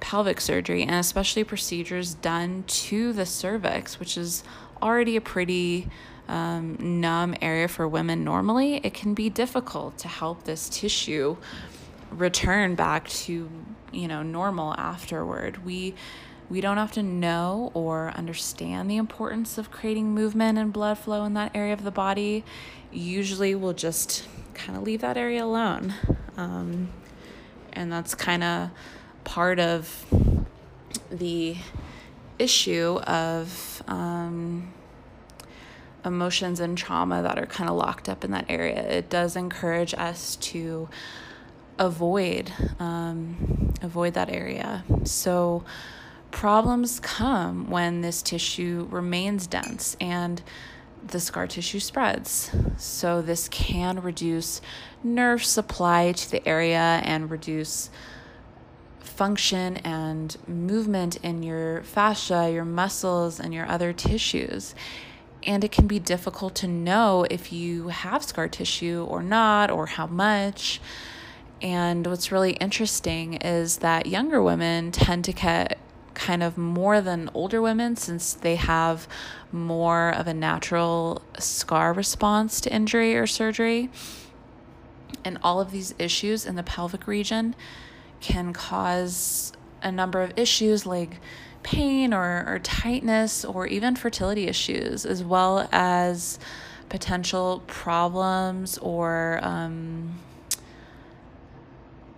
pelvic 0.00 0.40
surgery, 0.40 0.82
and 0.82 0.94
especially 0.94 1.44
procedures 1.44 2.14
done 2.14 2.64
to 2.66 3.12
the 3.12 3.26
cervix, 3.26 4.00
which 4.00 4.16
is 4.16 4.42
already 4.80 5.16
a 5.16 5.20
pretty 5.20 5.88
um, 6.28 6.76
numb 7.00 7.34
area 7.40 7.68
for 7.68 7.86
women 7.86 8.24
normally, 8.24 8.76
it 8.76 8.94
can 8.94 9.14
be 9.14 9.28
difficult 9.28 9.98
to 9.98 10.08
help 10.08 10.44
this 10.44 10.68
tissue 10.68 11.36
return 12.10 12.74
back 12.74 13.08
to 13.08 13.48
you 13.92 14.08
know 14.08 14.22
normal 14.22 14.74
afterward. 14.74 15.64
We 15.64 15.94
we 16.52 16.60
don't 16.60 16.76
often 16.76 17.18
know 17.18 17.70
or 17.72 18.10
understand 18.10 18.90
the 18.90 18.98
importance 18.98 19.56
of 19.56 19.70
creating 19.70 20.12
movement 20.12 20.58
and 20.58 20.70
blood 20.70 20.98
flow 20.98 21.24
in 21.24 21.32
that 21.32 21.50
area 21.56 21.72
of 21.72 21.82
the 21.82 21.90
body. 21.90 22.44
Usually, 22.92 23.54
we'll 23.54 23.72
just 23.72 24.28
kind 24.52 24.76
of 24.76 24.84
leave 24.84 25.00
that 25.00 25.16
area 25.16 25.42
alone, 25.42 25.94
um, 26.36 26.90
and 27.72 27.90
that's 27.90 28.14
kind 28.14 28.44
of 28.44 28.68
part 29.24 29.58
of 29.58 30.04
the 31.10 31.56
issue 32.38 33.00
of 33.06 33.82
um, 33.88 34.74
emotions 36.04 36.60
and 36.60 36.76
trauma 36.76 37.22
that 37.22 37.38
are 37.38 37.46
kind 37.46 37.70
of 37.70 37.76
locked 37.76 38.10
up 38.10 38.24
in 38.24 38.30
that 38.32 38.44
area. 38.50 38.82
It 38.90 39.08
does 39.08 39.36
encourage 39.36 39.94
us 39.94 40.36
to 40.36 40.90
avoid 41.78 42.52
um, 42.78 43.72
avoid 43.80 44.12
that 44.12 44.28
area. 44.28 44.84
So 45.04 45.64
problems 46.32 46.98
come 46.98 47.70
when 47.70 48.00
this 48.00 48.22
tissue 48.22 48.88
remains 48.90 49.46
dense 49.46 49.96
and 50.00 50.42
the 51.06 51.20
scar 51.20 51.46
tissue 51.46 51.80
spreads. 51.80 52.50
So 52.78 53.22
this 53.22 53.48
can 53.48 54.00
reduce 54.00 54.60
nerve 55.02 55.44
supply 55.44 56.12
to 56.12 56.30
the 56.30 56.46
area 56.48 57.00
and 57.04 57.30
reduce 57.30 57.90
function 59.00 59.76
and 59.78 60.36
movement 60.48 61.16
in 61.16 61.42
your 61.42 61.82
fascia, 61.82 62.50
your 62.50 62.64
muscles, 62.64 63.38
and 63.38 63.52
your 63.52 63.66
other 63.66 63.92
tissues. 63.92 64.74
And 65.44 65.64
it 65.64 65.72
can 65.72 65.86
be 65.86 65.98
difficult 65.98 66.54
to 66.56 66.68
know 66.68 67.26
if 67.30 67.52
you 67.52 67.88
have 67.88 68.22
scar 68.22 68.48
tissue 68.48 69.06
or 69.08 69.22
not, 69.22 69.70
or 69.70 69.86
how 69.86 70.06
much. 70.06 70.80
And 71.60 72.06
what's 72.06 72.32
really 72.32 72.52
interesting 72.52 73.34
is 73.34 73.78
that 73.78 74.06
younger 74.06 74.42
women 74.42 74.92
tend 74.92 75.24
to 75.26 75.32
get 75.32 75.78
kind 76.14 76.42
of 76.42 76.58
more 76.58 77.00
than 77.00 77.30
older 77.34 77.60
women 77.62 77.96
since 77.96 78.34
they 78.34 78.56
have 78.56 79.08
more 79.50 80.10
of 80.10 80.26
a 80.26 80.34
natural 80.34 81.22
scar 81.38 81.92
response 81.92 82.60
to 82.60 82.72
injury 82.72 83.16
or 83.16 83.26
surgery. 83.26 83.90
And 85.24 85.38
all 85.42 85.60
of 85.60 85.70
these 85.70 85.94
issues 85.98 86.46
in 86.46 86.56
the 86.56 86.62
pelvic 86.62 87.06
region 87.06 87.54
can 88.20 88.52
cause 88.52 89.52
a 89.82 89.90
number 89.92 90.22
of 90.22 90.32
issues 90.36 90.86
like 90.86 91.18
pain 91.62 92.12
or, 92.12 92.44
or 92.46 92.58
tightness 92.58 93.44
or 93.44 93.66
even 93.66 93.94
fertility 93.94 94.48
issues, 94.48 95.06
as 95.06 95.22
well 95.22 95.68
as 95.72 96.38
potential 96.88 97.62
problems 97.66 98.78
or 98.78 99.40
um, 99.42 100.18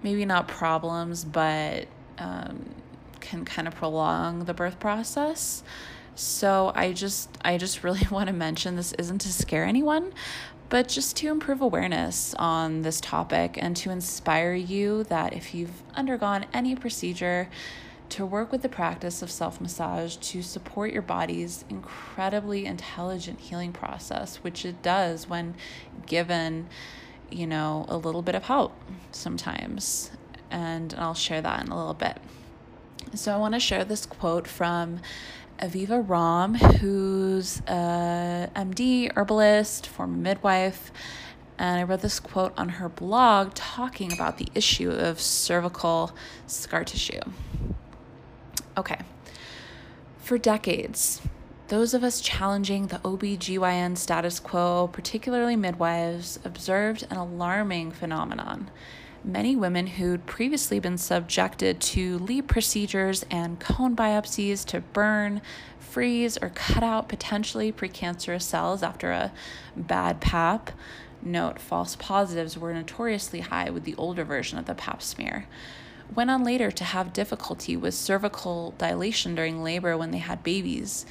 maybe 0.02 0.24
not 0.24 0.48
problems, 0.48 1.24
but 1.24 1.86
um, 2.18 2.64
can 3.24 3.44
kind 3.44 3.66
of 3.66 3.74
prolong 3.74 4.44
the 4.44 4.54
birth 4.54 4.78
process. 4.78 5.64
So 6.14 6.70
I 6.74 6.92
just 6.92 7.28
I 7.44 7.58
just 7.58 7.82
really 7.82 8.06
want 8.10 8.28
to 8.28 8.32
mention 8.32 8.76
this 8.76 8.92
isn't 8.92 9.20
to 9.22 9.32
scare 9.32 9.64
anyone, 9.64 10.12
but 10.68 10.88
just 10.88 11.16
to 11.16 11.28
improve 11.28 11.60
awareness 11.60 12.34
on 12.38 12.82
this 12.82 13.00
topic 13.00 13.58
and 13.60 13.76
to 13.78 13.90
inspire 13.90 14.54
you 14.54 15.04
that 15.04 15.32
if 15.32 15.54
you've 15.54 15.82
undergone 15.94 16.46
any 16.52 16.76
procedure, 16.76 17.48
to 18.10 18.24
work 18.24 18.52
with 18.52 18.62
the 18.62 18.68
practice 18.68 19.22
of 19.22 19.30
self 19.30 19.60
massage 19.60 20.16
to 20.16 20.42
support 20.42 20.92
your 20.92 21.02
body's 21.02 21.64
incredibly 21.68 22.66
intelligent 22.66 23.40
healing 23.40 23.72
process, 23.72 24.36
which 24.36 24.64
it 24.64 24.82
does 24.82 25.28
when 25.28 25.54
given, 26.06 26.68
you 27.30 27.46
know, 27.46 27.86
a 27.88 27.96
little 27.96 28.22
bit 28.22 28.34
of 28.34 28.44
help 28.44 28.72
sometimes. 29.10 30.10
And 30.50 30.94
I'll 30.96 31.14
share 31.14 31.42
that 31.42 31.64
in 31.64 31.72
a 31.72 31.76
little 31.76 31.94
bit. 31.94 32.18
So 33.12 33.32
I 33.32 33.36
want 33.36 33.54
to 33.54 33.60
share 33.60 33.84
this 33.84 34.06
quote 34.06 34.48
from 34.48 35.00
Aviva 35.58 36.04
Romm, 36.04 36.56
who's 36.78 37.60
a 37.68 38.50
MD, 38.56 39.10
herbalist, 39.14 39.86
former 39.86 40.16
midwife. 40.16 40.90
And 41.58 41.78
I 41.78 41.82
read 41.84 42.00
this 42.00 42.18
quote 42.18 42.52
on 42.56 42.70
her 42.70 42.88
blog 42.88 43.54
talking 43.54 44.12
about 44.12 44.38
the 44.38 44.48
issue 44.54 44.90
of 44.90 45.20
cervical 45.20 46.12
scar 46.46 46.84
tissue. 46.84 47.20
Okay. 48.76 48.98
For 50.18 50.36
decades, 50.36 51.20
those 51.68 51.94
of 51.94 52.02
us 52.02 52.20
challenging 52.20 52.88
the 52.88 53.00
OB/GYN 53.04 53.96
status 53.96 54.40
quo, 54.40 54.88
particularly 54.92 55.54
midwives, 55.54 56.40
observed 56.44 57.06
an 57.10 57.16
alarming 57.16 57.92
phenomenon 57.92 58.70
many 59.24 59.56
women 59.56 59.86
who'd 59.86 60.26
previously 60.26 60.78
been 60.78 60.98
subjected 60.98 61.80
to 61.80 62.18
LEEP 62.18 62.46
procedures 62.46 63.24
and 63.30 63.58
cone 63.58 63.96
biopsies 63.96 64.64
to 64.66 64.80
burn, 64.80 65.40
freeze, 65.78 66.36
or 66.36 66.50
cut 66.50 66.82
out 66.82 67.08
potentially 67.08 67.72
precancerous 67.72 68.42
cells 68.42 68.82
after 68.82 69.10
a 69.10 69.32
bad 69.76 70.20
PAP. 70.20 70.70
Note 71.22 71.58
false 71.58 71.96
positives 71.96 72.58
were 72.58 72.74
notoriously 72.74 73.40
high 73.40 73.70
with 73.70 73.84
the 73.84 73.94
older 73.96 74.24
version 74.24 74.58
of 74.58 74.66
the 74.66 74.74
PAP 74.74 75.00
smear. 75.02 75.46
Went 76.14 76.30
on 76.30 76.44
later 76.44 76.70
to 76.70 76.84
have 76.84 77.14
difficulty 77.14 77.76
with 77.76 77.94
cervical 77.94 78.74
dilation 78.76 79.34
during 79.34 79.62
labor 79.62 79.96
when 79.96 80.10
they 80.10 80.18
had 80.18 80.42
babies. 80.42 81.06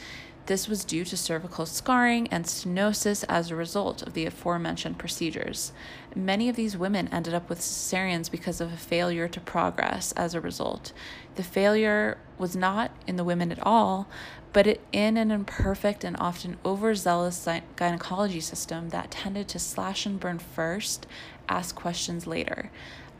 This 0.46 0.68
was 0.68 0.84
due 0.84 1.06
to 1.06 1.16
cervical 1.16 1.66
scarring 1.66 2.28
and 2.28 2.44
stenosis 2.44 3.24
as 3.30 3.50
a 3.50 3.56
result 3.56 4.02
of 4.02 4.14
the 4.14 4.26
aforementioned 4.26 4.98
procedures. 4.98 5.72
Many 6.14 6.50
of 6.50 6.58
these 6.58 6.76
women 6.76 7.08
ended 7.14 7.34
up 7.34 7.48
with 7.48 7.62
cesareans 7.62 8.30
because 8.30 8.60
of 8.60 8.74
a 8.74 8.78
failure 8.78 9.30
to 9.30 9.40
progress 9.40 10.12
as 10.14 10.34
a 10.34 10.42
result. 10.42 10.92
The 11.36 11.44
failure 11.44 12.18
was 12.38 12.58
not 12.58 12.92
in 13.08 13.16
the 13.16 13.24
women 13.24 13.54
at 13.54 13.66
all, 13.66 14.10
but 14.52 14.82
in 14.92 15.16
an 15.16 15.32
imperfect 15.32 16.04
and 16.04 16.18
often 16.20 16.58
overzealous 16.66 17.48
gynecology 17.78 18.42
system 18.42 18.90
that 18.90 19.12
tended 19.12 19.48
to 19.48 19.60
slash 19.60 20.06
and 20.06 20.20
burn 20.20 20.40
first, 20.40 21.08
ask 21.48 21.74
questions 21.74 22.28
later. 22.28 22.70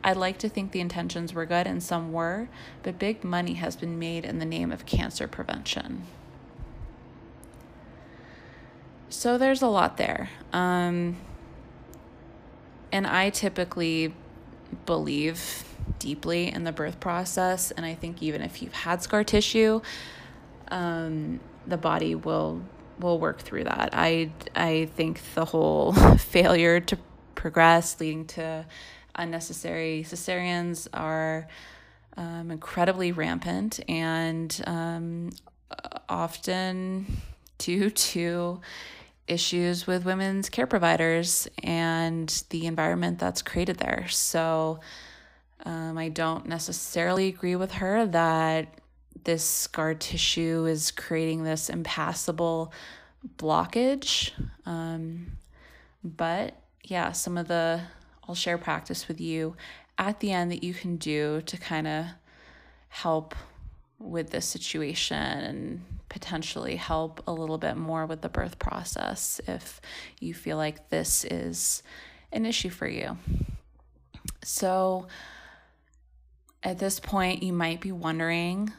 I'd 0.04 0.18
like 0.18 0.36
to 0.38 0.50
think 0.50 0.72
the 0.72 0.80
intentions 0.80 1.32
were 1.32 1.46
good, 1.46 1.66
and 1.66 1.82
some 1.82 2.12
were, 2.12 2.48
but 2.82 2.98
big 2.98 3.24
money 3.24 3.54
has 3.54 3.76
been 3.76 3.98
made 3.98 4.26
in 4.26 4.40
the 4.40 4.44
name 4.44 4.70
of 4.70 4.84
cancer 4.84 5.26
prevention. 5.26 6.04
So 9.14 9.38
there's 9.38 9.62
a 9.62 9.68
lot 9.68 9.96
there. 9.96 10.28
Um, 10.52 11.16
and 12.92 13.06
I 13.06 13.30
typically 13.30 14.12
believe 14.86 15.64
deeply 15.98 16.52
in 16.52 16.64
the 16.64 16.72
birth 16.72 17.00
process. 17.00 17.70
And 17.70 17.86
I 17.86 17.94
think 17.94 18.22
even 18.22 18.42
if 18.42 18.60
you've 18.60 18.74
had 18.74 19.02
scar 19.02 19.24
tissue, 19.24 19.80
um, 20.68 21.40
the 21.66 21.78
body 21.78 22.14
will 22.14 22.62
will 22.98 23.18
work 23.18 23.40
through 23.40 23.64
that. 23.64 23.90
I 23.92 24.30
I 24.54 24.90
think 24.94 25.20
the 25.34 25.44
whole 25.44 25.92
failure 26.18 26.80
to 26.80 26.98
progress 27.34 28.00
leading 28.00 28.26
to 28.26 28.66
unnecessary 29.14 30.04
cesareans 30.06 30.88
are 30.92 31.46
um, 32.16 32.50
incredibly 32.50 33.12
rampant 33.12 33.80
and 33.88 34.62
um, 34.66 35.30
often 36.08 37.06
due 37.58 37.90
to 37.90 38.60
issues 39.26 39.86
with 39.86 40.04
women's 40.04 40.48
care 40.48 40.66
providers 40.66 41.48
and 41.62 42.44
the 42.50 42.66
environment 42.66 43.18
that's 43.18 43.42
created 43.42 43.78
there. 43.78 44.06
So 44.08 44.80
um, 45.64 45.96
I 45.96 46.08
don't 46.08 46.46
necessarily 46.46 47.28
agree 47.28 47.56
with 47.56 47.72
her 47.72 48.06
that 48.06 48.68
this 49.24 49.48
scar 49.48 49.94
tissue 49.94 50.66
is 50.66 50.90
creating 50.90 51.44
this 51.44 51.70
impassable 51.70 52.72
blockage. 53.38 54.32
Um, 54.66 55.38
but 56.02 56.60
yeah, 56.82 57.12
some 57.12 57.38
of 57.38 57.48
the, 57.48 57.80
I'll 58.28 58.34
share 58.34 58.58
practice 58.58 59.08
with 59.08 59.20
you 59.20 59.56
at 59.96 60.20
the 60.20 60.32
end 60.32 60.50
that 60.52 60.62
you 60.62 60.74
can 60.74 60.96
do 60.96 61.40
to 61.46 61.56
kind 61.56 61.86
of 61.86 62.06
help 62.88 63.34
with 63.98 64.30
this 64.30 64.44
situation 64.44 65.16
and 65.16 65.84
potentially 66.14 66.76
help 66.76 67.20
a 67.26 67.32
little 67.32 67.58
bit 67.58 67.76
more 67.76 68.06
with 68.06 68.20
the 68.20 68.28
birth 68.28 68.56
process 68.60 69.40
if 69.48 69.80
you 70.20 70.32
feel 70.32 70.56
like 70.56 70.88
this 70.88 71.24
is 71.24 71.82
an 72.30 72.46
issue 72.46 72.70
for 72.70 72.86
you. 72.86 73.18
So, 74.44 75.08
at 76.62 76.78
this 76.78 77.00
point, 77.00 77.42
you 77.42 77.52
might 77.52 77.80
be 77.80 77.90
wondering 77.90 78.72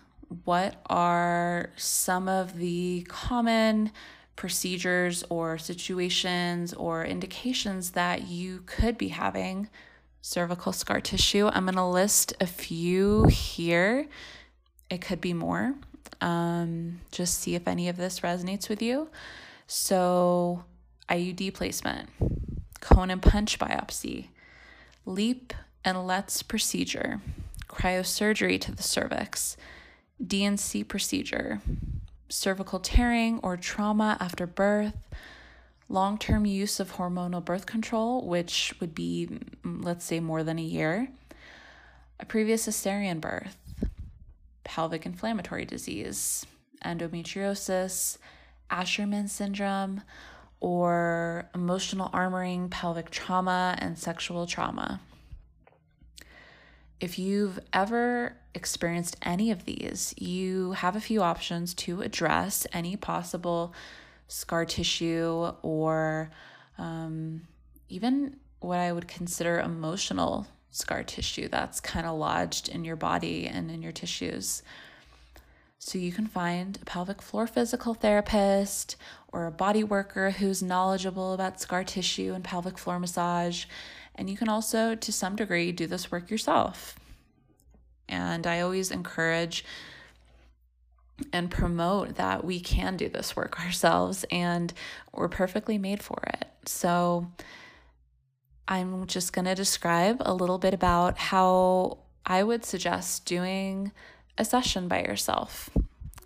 what 0.46 0.82
are 0.86 1.72
some 1.75 2.30
of 2.30 2.58
the 2.58 3.06
common 3.10 3.92
procedures 4.38 5.25
or 5.30 5.58
situations 5.58 6.74
or 6.74 7.04
indications 7.04 7.92
that 7.92 8.30
you 8.30 8.63
could 8.65 8.98
be 8.98 9.10
having 9.10 9.68
cervical 10.22 10.72
scar 10.72 11.01
tissue. 11.01 11.50
I'm 11.51 11.65
going 11.65 11.75
to 11.75 11.86
list 11.86 12.34
a 12.39 12.48
few 12.48 13.25
here. 13.25 14.08
It 14.89 15.01
could 15.01 15.20
be 15.20 15.34
more. 15.34 15.75
Um, 16.21 17.01
just 17.12 17.39
see 17.39 17.55
if 17.55 17.67
any 17.67 17.89
of 17.89 17.97
this 17.97 18.21
resonates 18.21 18.69
with 18.69 18.81
you. 18.81 19.09
So, 19.67 20.63
IUD 21.09 21.53
placement, 21.53 22.09
cone 22.79 23.09
and 23.12 23.21
punch 23.21 23.59
biopsy, 23.59 24.27
LEEP 25.05 25.53
and 25.83 25.98
LLETZ 25.98 26.48
procedure, 26.48 27.22
cryosurgery 27.68 28.59
to 28.61 28.72
the 28.72 28.83
cervix, 28.83 29.57
D&C 30.25 30.83
procedure, 30.83 31.61
cervical 32.29 32.79
tearing 32.79 33.39
or 33.44 33.57
trauma 33.57 34.18
after 34.20 34.48
birth, 34.48 34.98
long 35.89 36.18
term 36.18 36.46
use 36.46 36.79
of 36.79 36.94
hormonal 36.94 37.44
birth 37.44 37.65
control, 37.65 38.25
which 38.25 38.74
would 38.79 38.96
be, 38.96 39.27
mm, 39.63 39.83
let's 39.83 40.05
say, 40.05 40.20
more 40.20 40.44
than 40.44 40.57
a 40.57 40.63
year, 40.63 41.09
a 42.20 42.25
previous 42.25 42.68
cesarean 42.68 43.20
birth, 43.20 43.57
pelvic 44.66 45.06
inflammatory 45.06 45.64
disease, 45.64 46.46
endometriosis, 46.84 48.18
Asherman 48.70 49.30
syndrome, 49.30 50.01
or 50.60 51.50
emotional 51.56 52.10
armoring, 52.10 52.70
pelvic 52.70 53.10
trauma, 53.10 53.75
and 53.80 53.98
sexual 53.98 54.46
trauma. 54.46 55.00
If 57.00 57.20
you've 57.20 57.60
ever 57.72 58.36
experienced 58.54 59.18
any 59.22 59.51
of 59.51 59.66
these, 59.66 60.14
you 60.18 60.72
have 60.74 60.96
a 60.96 61.01
few 61.01 61.22
options 61.22 61.74
to 61.75 62.01
address 62.01 62.66
any 62.74 62.98
possible 62.98 63.74
scar 64.28 64.66
tissue 64.66 65.51
or 65.62 66.32
um, 66.78 67.42
even 67.90 68.38
what 68.60 68.80
I 68.80 68.92
would 68.92 69.08
consider 69.08 69.60
emotional 69.60 70.48
scar 70.75 71.03
tissue 71.03 71.48
that's 71.48 71.79
kind 71.79 72.05
of 72.05 72.18
lodged 72.18 72.70
in 72.70 72.83
your 72.83 72.96
body 72.96 73.48
and 73.48 73.72
in 73.72 73.81
your 73.81 73.92
tissues. 73.92 74.61
So 75.79 75.98
you 75.98 76.11
can 76.11 76.27
find 76.27 76.77
a 76.81 76.85
pelvic 76.85 77.22
floor 77.22 77.48
physical 77.48 77.94
therapist 77.94 78.96
or 79.31 79.46
a 79.46 79.51
body 79.51 79.83
worker 79.83 80.31
who's 80.31 80.64
knowledgeable 80.64 81.33
about 81.33 81.61
scar 81.61 81.83
tissue 81.83 82.33
and 82.33 82.44
pelvic 82.44 82.77
floor 82.77 83.00
massage. 83.00 83.66
And 84.16 84.29
you 84.29 84.38
can 84.38 84.50
also, 84.50 84.96
to 84.96 85.11
some 85.11 85.35
degree, 85.35 85.72
do 85.72 85.85
this 85.85 86.11
work 86.11 86.31
yourself. 86.31 86.98
And 88.09 88.48
I 88.48 88.61
always 88.61 88.92
encourage 88.92 89.64
and 91.31 91.50
promote 91.50 92.16
that 92.16 92.44
we 92.44 92.59
can 92.59 92.98
do 92.98 93.07
this 93.07 93.35
work 93.35 93.59
ourselves 93.64 94.25
and 94.31 94.74
we're 95.14 95.29
perfectly 95.29 95.77
made 95.77 96.03
for 96.03 96.22
it. 96.33 96.48
So, 96.66 97.27
I'm 98.68 99.06
just 99.06 99.32
going 99.32 99.46
to 99.46 99.56
describe 99.56 100.18
a 100.22 100.34
little 100.34 100.58
bit 100.58 100.74
about 100.74 101.18
how 101.18 102.00
I 102.25 102.44
would 102.44 102.66
suggest 102.66 103.25
doing 103.25 103.92
a 104.38 104.46
session 104.46 104.88
by 104.88 105.01
yourself. 105.04 105.70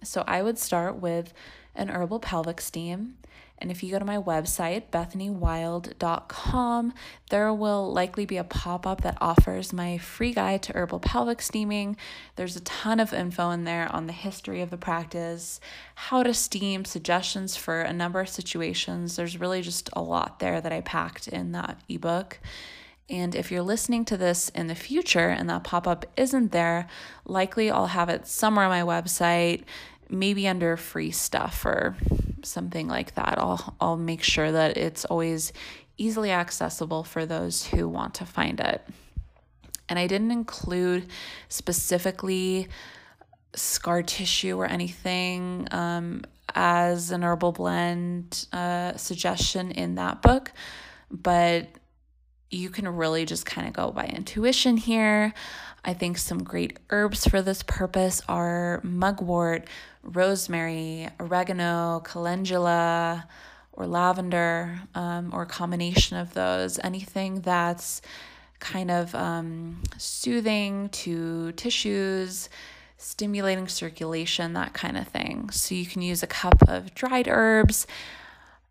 So 0.03 0.23
I 0.25 0.41
would 0.41 0.57
start 0.57 0.95
with 0.95 1.33
an 1.75 1.89
herbal 1.89 2.19
pelvic 2.19 2.61
steam. 2.61 3.17
And 3.59 3.69
if 3.69 3.83
you 3.83 3.91
go 3.91 3.99
to 3.99 4.05
my 4.05 4.17
website, 4.17 4.89
bethanywilde.com, 4.89 6.93
there 7.29 7.53
will 7.53 7.93
likely 7.93 8.25
be 8.25 8.37
a 8.37 8.43
pop 8.43 8.87
up 8.87 9.01
that 9.01 9.17
offers 9.19 9.73
my 9.73 9.97
free 9.97 10.33
guide 10.33 10.63
to 10.63 10.73
herbal 10.73 11.01
pelvic 11.01 11.41
steaming. 11.41 11.97
There's 12.37 12.55
a 12.55 12.61
ton 12.61 13.01
of 13.01 13.13
info 13.13 13.51
in 13.51 13.65
there 13.65 13.93
on 13.93 14.07
the 14.07 14.13
history 14.13 14.61
of 14.61 14.69
the 14.69 14.77
practice, 14.77 15.59
how 15.95 16.23
to 16.23 16.33
steam, 16.33 16.85
suggestions 16.85 17.57
for 17.57 17.81
a 17.81 17.93
number 17.93 18.21
of 18.21 18.29
situations. 18.29 19.17
There's 19.17 19.39
really 19.39 19.61
just 19.61 19.89
a 19.93 20.01
lot 20.01 20.39
there 20.39 20.61
that 20.61 20.71
I 20.71 20.81
packed 20.81 21.27
in 21.27 21.51
that 21.51 21.81
ebook. 21.89 22.39
And 23.09 23.33
if 23.33 23.51
you're 23.51 23.63
listening 23.63 24.05
to 24.05 24.17
this 24.17 24.49
in 24.49 24.67
the 24.67 24.75
future 24.75 25.29
and 25.29 25.49
that 25.49 25.63
pop 25.63 25.87
up 25.87 26.05
isn't 26.15 26.51
there, 26.51 26.87
likely 27.25 27.71
I'll 27.71 27.87
have 27.87 28.07
it 28.07 28.27
somewhere 28.27 28.65
on 28.65 28.71
my 28.71 29.01
website 29.01 29.63
maybe 30.09 30.47
under 30.47 30.75
free 30.77 31.11
stuff 31.11 31.65
or 31.65 31.95
something 32.43 32.87
like 32.87 33.15
that. 33.15 33.37
I'll 33.37 33.75
I'll 33.79 33.97
make 33.97 34.23
sure 34.23 34.51
that 34.51 34.77
it's 34.77 35.05
always 35.05 35.53
easily 35.97 36.31
accessible 36.31 37.03
for 37.03 37.25
those 37.25 37.65
who 37.67 37.87
want 37.87 38.15
to 38.15 38.25
find 38.25 38.59
it. 38.59 38.81
And 39.89 39.99
I 39.99 40.07
didn't 40.07 40.31
include 40.31 41.07
specifically 41.49 42.69
scar 43.55 44.03
tissue 44.03 44.57
or 44.57 44.65
anything 44.65 45.67
um, 45.71 46.21
as 46.55 47.11
an 47.11 47.23
herbal 47.23 47.51
blend 47.51 48.47
uh, 48.53 48.95
suggestion 48.95 49.71
in 49.71 49.95
that 49.95 50.21
book, 50.21 50.51
but 51.11 51.67
you 52.51 52.69
can 52.69 52.87
really 52.87 53.25
just 53.25 53.45
kind 53.45 53.67
of 53.67 53.73
go 53.73 53.91
by 53.91 54.05
intuition 54.05 54.77
here. 54.77 55.33
I 55.83 55.93
think 55.93 56.17
some 56.17 56.43
great 56.43 56.77
herbs 56.89 57.27
for 57.27 57.41
this 57.41 57.63
purpose 57.63 58.21
are 58.27 58.81
mugwort, 58.83 59.67
rosemary, 60.03 61.09
oregano, 61.19 62.01
calendula, 62.03 63.27
or 63.73 63.87
lavender, 63.87 64.81
um, 64.95 65.31
or 65.33 65.43
a 65.43 65.47
combination 65.47 66.17
of 66.17 66.33
those. 66.33 66.79
Anything 66.83 67.41
that's 67.41 68.01
kind 68.59 68.91
of 68.91 69.15
um, 69.15 69.81
soothing 69.97 70.89
to 70.89 71.51
tissues, 71.53 72.49
stimulating 72.97 73.67
circulation, 73.67 74.53
that 74.53 74.73
kind 74.73 74.97
of 74.97 75.07
thing. 75.07 75.49
So 75.51 75.75
you 75.75 75.85
can 75.85 76.01
use 76.01 76.21
a 76.21 76.27
cup 76.27 76.61
of 76.67 76.93
dried 76.93 77.27
herbs 77.29 77.87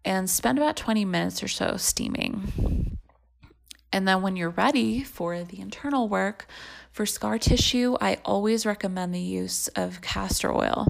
and 0.04 0.28
spend 0.28 0.58
about 0.58 0.76
20 0.76 1.04
minutes 1.04 1.42
or 1.42 1.48
so 1.48 1.76
steaming. 1.76 2.97
And 3.92 4.06
then 4.06 4.22
when 4.22 4.36
you're 4.36 4.50
ready 4.50 5.02
for 5.02 5.42
the 5.44 5.60
internal 5.60 6.08
work, 6.08 6.46
for 6.92 7.06
scar 7.06 7.38
tissue, 7.38 7.96
I 8.00 8.18
always 8.24 8.66
recommend 8.66 9.14
the 9.14 9.20
use 9.20 9.68
of 9.68 10.00
castor 10.00 10.52
oil. 10.52 10.88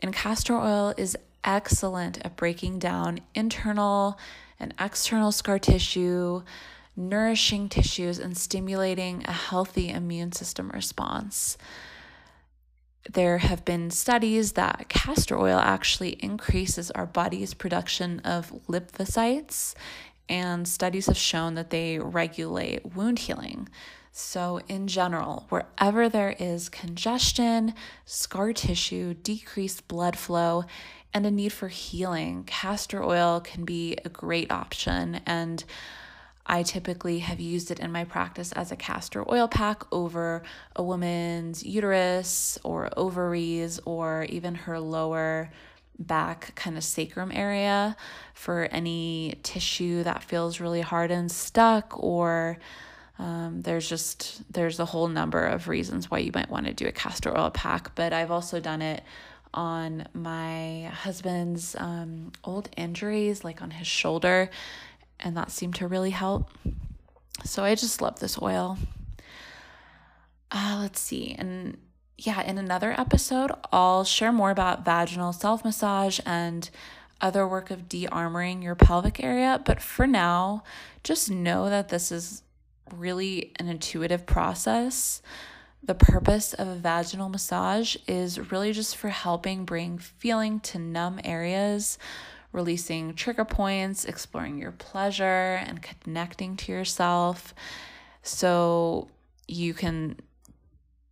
And 0.00 0.12
castor 0.12 0.56
oil 0.56 0.94
is 0.96 1.16
excellent 1.44 2.24
at 2.24 2.36
breaking 2.36 2.78
down 2.78 3.20
internal 3.34 4.18
and 4.58 4.74
external 4.80 5.32
scar 5.32 5.58
tissue, 5.58 6.42
nourishing 6.96 7.68
tissues, 7.68 8.18
and 8.18 8.36
stimulating 8.36 9.24
a 9.26 9.32
healthy 9.32 9.90
immune 9.90 10.32
system 10.32 10.70
response. 10.70 11.56
There 13.12 13.38
have 13.38 13.64
been 13.64 13.90
studies 13.90 14.52
that 14.52 14.88
castor 14.88 15.36
oil 15.36 15.58
actually 15.58 16.10
increases 16.22 16.90
our 16.92 17.06
body's 17.06 17.52
production 17.52 18.20
of 18.20 18.52
lymphocytes, 18.68 19.74
and 20.28 20.66
studies 20.66 21.06
have 21.06 21.16
shown 21.16 21.54
that 21.54 21.70
they 21.70 21.98
regulate 21.98 22.94
wound 22.94 23.20
healing. 23.20 23.68
So, 24.12 24.60
in 24.68 24.88
general, 24.88 25.46
wherever 25.48 26.08
there 26.08 26.36
is 26.38 26.68
congestion, 26.68 27.72
scar 28.04 28.52
tissue, 28.52 29.14
decreased 29.14 29.88
blood 29.88 30.18
flow, 30.18 30.64
and 31.14 31.24
a 31.24 31.30
need 31.30 31.52
for 31.52 31.68
healing, 31.68 32.44
castor 32.44 33.02
oil 33.02 33.40
can 33.40 33.64
be 33.64 33.96
a 34.04 34.08
great 34.08 34.50
option. 34.50 35.20
And 35.26 35.64
I 36.46 36.62
typically 36.62 37.20
have 37.20 37.40
used 37.40 37.70
it 37.70 37.80
in 37.80 37.92
my 37.92 38.04
practice 38.04 38.52
as 38.52 38.72
a 38.72 38.76
castor 38.76 39.24
oil 39.30 39.48
pack 39.48 39.84
over 39.92 40.42
a 40.74 40.82
woman's 40.82 41.64
uterus 41.64 42.58
or 42.64 42.90
ovaries 42.96 43.80
or 43.84 44.26
even 44.28 44.54
her 44.54 44.80
lower 44.80 45.50
back 45.98 46.54
kind 46.54 46.76
of 46.76 46.84
sacrum 46.84 47.30
area 47.32 47.96
for 48.34 48.64
any 48.70 49.38
tissue 49.42 50.02
that 50.02 50.22
feels 50.22 50.60
really 50.60 50.80
hard 50.80 51.10
and 51.10 51.30
stuck 51.30 51.92
or 52.02 52.58
um, 53.18 53.60
there's 53.62 53.88
just 53.88 54.42
there's 54.52 54.80
a 54.80 54.84
whole 54.84 55.08
number 55.08 55.44
of 55.44 55.68
reasons 55.68 56.10
why 56.10 56.18
you 56.18 56.32
might 56.34 56.50
want 56.50 56.66
to 56.66 56.72
do 56.72 56.86
a 56.86 56.92
castor 56.92 57.36
oil 57.36 57.50
pack 57.50 57.94
but 57.94 58.12
i've 58.12 58.30
also 58.30 58.58
done 58.58 58.82
it 58.82 59.02
on 59.54 60.06
my 60.14 60.90
husband's 60.94 61.76
um, 61.78 62.32
old 62.42 62.70
injuries 62.76 63.44
like 63.44 63.60
on 63.60 63.70
his 63.70 63.86
shoulder 63.86 64.48
and 65.22 65.36
that 65.36 65.50
seemed 65.50 65.76
to 65.76 65.86
really 65.86 66.10
help. 66.10 66.50
So 67.44 67.64
I 67.64 67.74
just 67.74 68.02
love 68.02 68.20
this 68.20 68.40
oil. 68.40 68.76
Uh, 70.50 70.78
let's 70.80 71.00
see. 71.00 71.34
And 71.38 71.78
yeah, 72.18 72.42
in 72.42 72.58
another 72.58 72.92
episode, 72.98 73.50
I'll 73.72 74.04
share 74.04 74.32
more 74.32 74.50
about 74.50 74.84
vaginal 74.84 75.32
self 75.32 75.64
massage 75.64 76.20
and 76.24 76.68
other 77.20 77.46
work 77.46 77.70
of 77.70 77.88
de 77.88 78.06
armoring 78.06 78.62
your 78.62 78.74
pelvic 78.74 79.22
area. 79.22 79.60
But 79.64 79.80
for 79.80 80.06
now, 80.06 80.64
just 81.04 81.30
know 81.30 81.68
that 81.70 81.88
this 81.88 82.12
is 82.12 82.42
really 82.92 83.52
an 83.56 83.68
intuitive 83.68 84.26
process. 84.26 85.22
The 85.82 85.94
purpose 85.94 86.52
of 86.54 86.68
a 86.68 86.76
vaginal 86.76 87.28
massage 87.28 87.96
is 88.06 88.52
really 88.52 88.72
just 88.72 88.96
for 88.96 89.08
helping 89.08 89.64
bring 89.64 89.98
feeling 89.98 90.60
to 90.60 90.78
numb 90.78 91.20
areas 91.24 91.98
releasing 92.52 93.14
trigger 93.14 93.44
points, 93.44 94.04
exploring 94.04 94.58
your 94.58 94.72
pleasure, 94.72 95.54
and 95.66 95.82
connecting 95.82 96.56
to 96.58 96.72
yourself. 96.72 97.54
So 98.22 99.08
you 99.48 99.74
can 99.74 100.20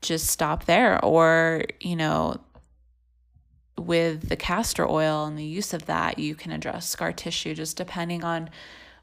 just 0.02 0.26
stop 0.26 0.64
there, 0.64 1.04
or, 1.04 1.64
you 1.80 1.96
know, 1.96 2.40
with 3.78 4.28
the 4.28 4.36
castor 4.36 4.86
oil 4.88 5.24
and 5.24 5.38
the 5.38 5.44
use 5.44 5.72
of 5.72 5.86
that, 5.86 6.18
you 6.18 6.34
can 6.34 6.52
address 6.52 6.88
scar 6.88 7.12
tissue 7.12 7.54
just 7.54 7.76
depending 7.76 8.24
on 8.24 8.50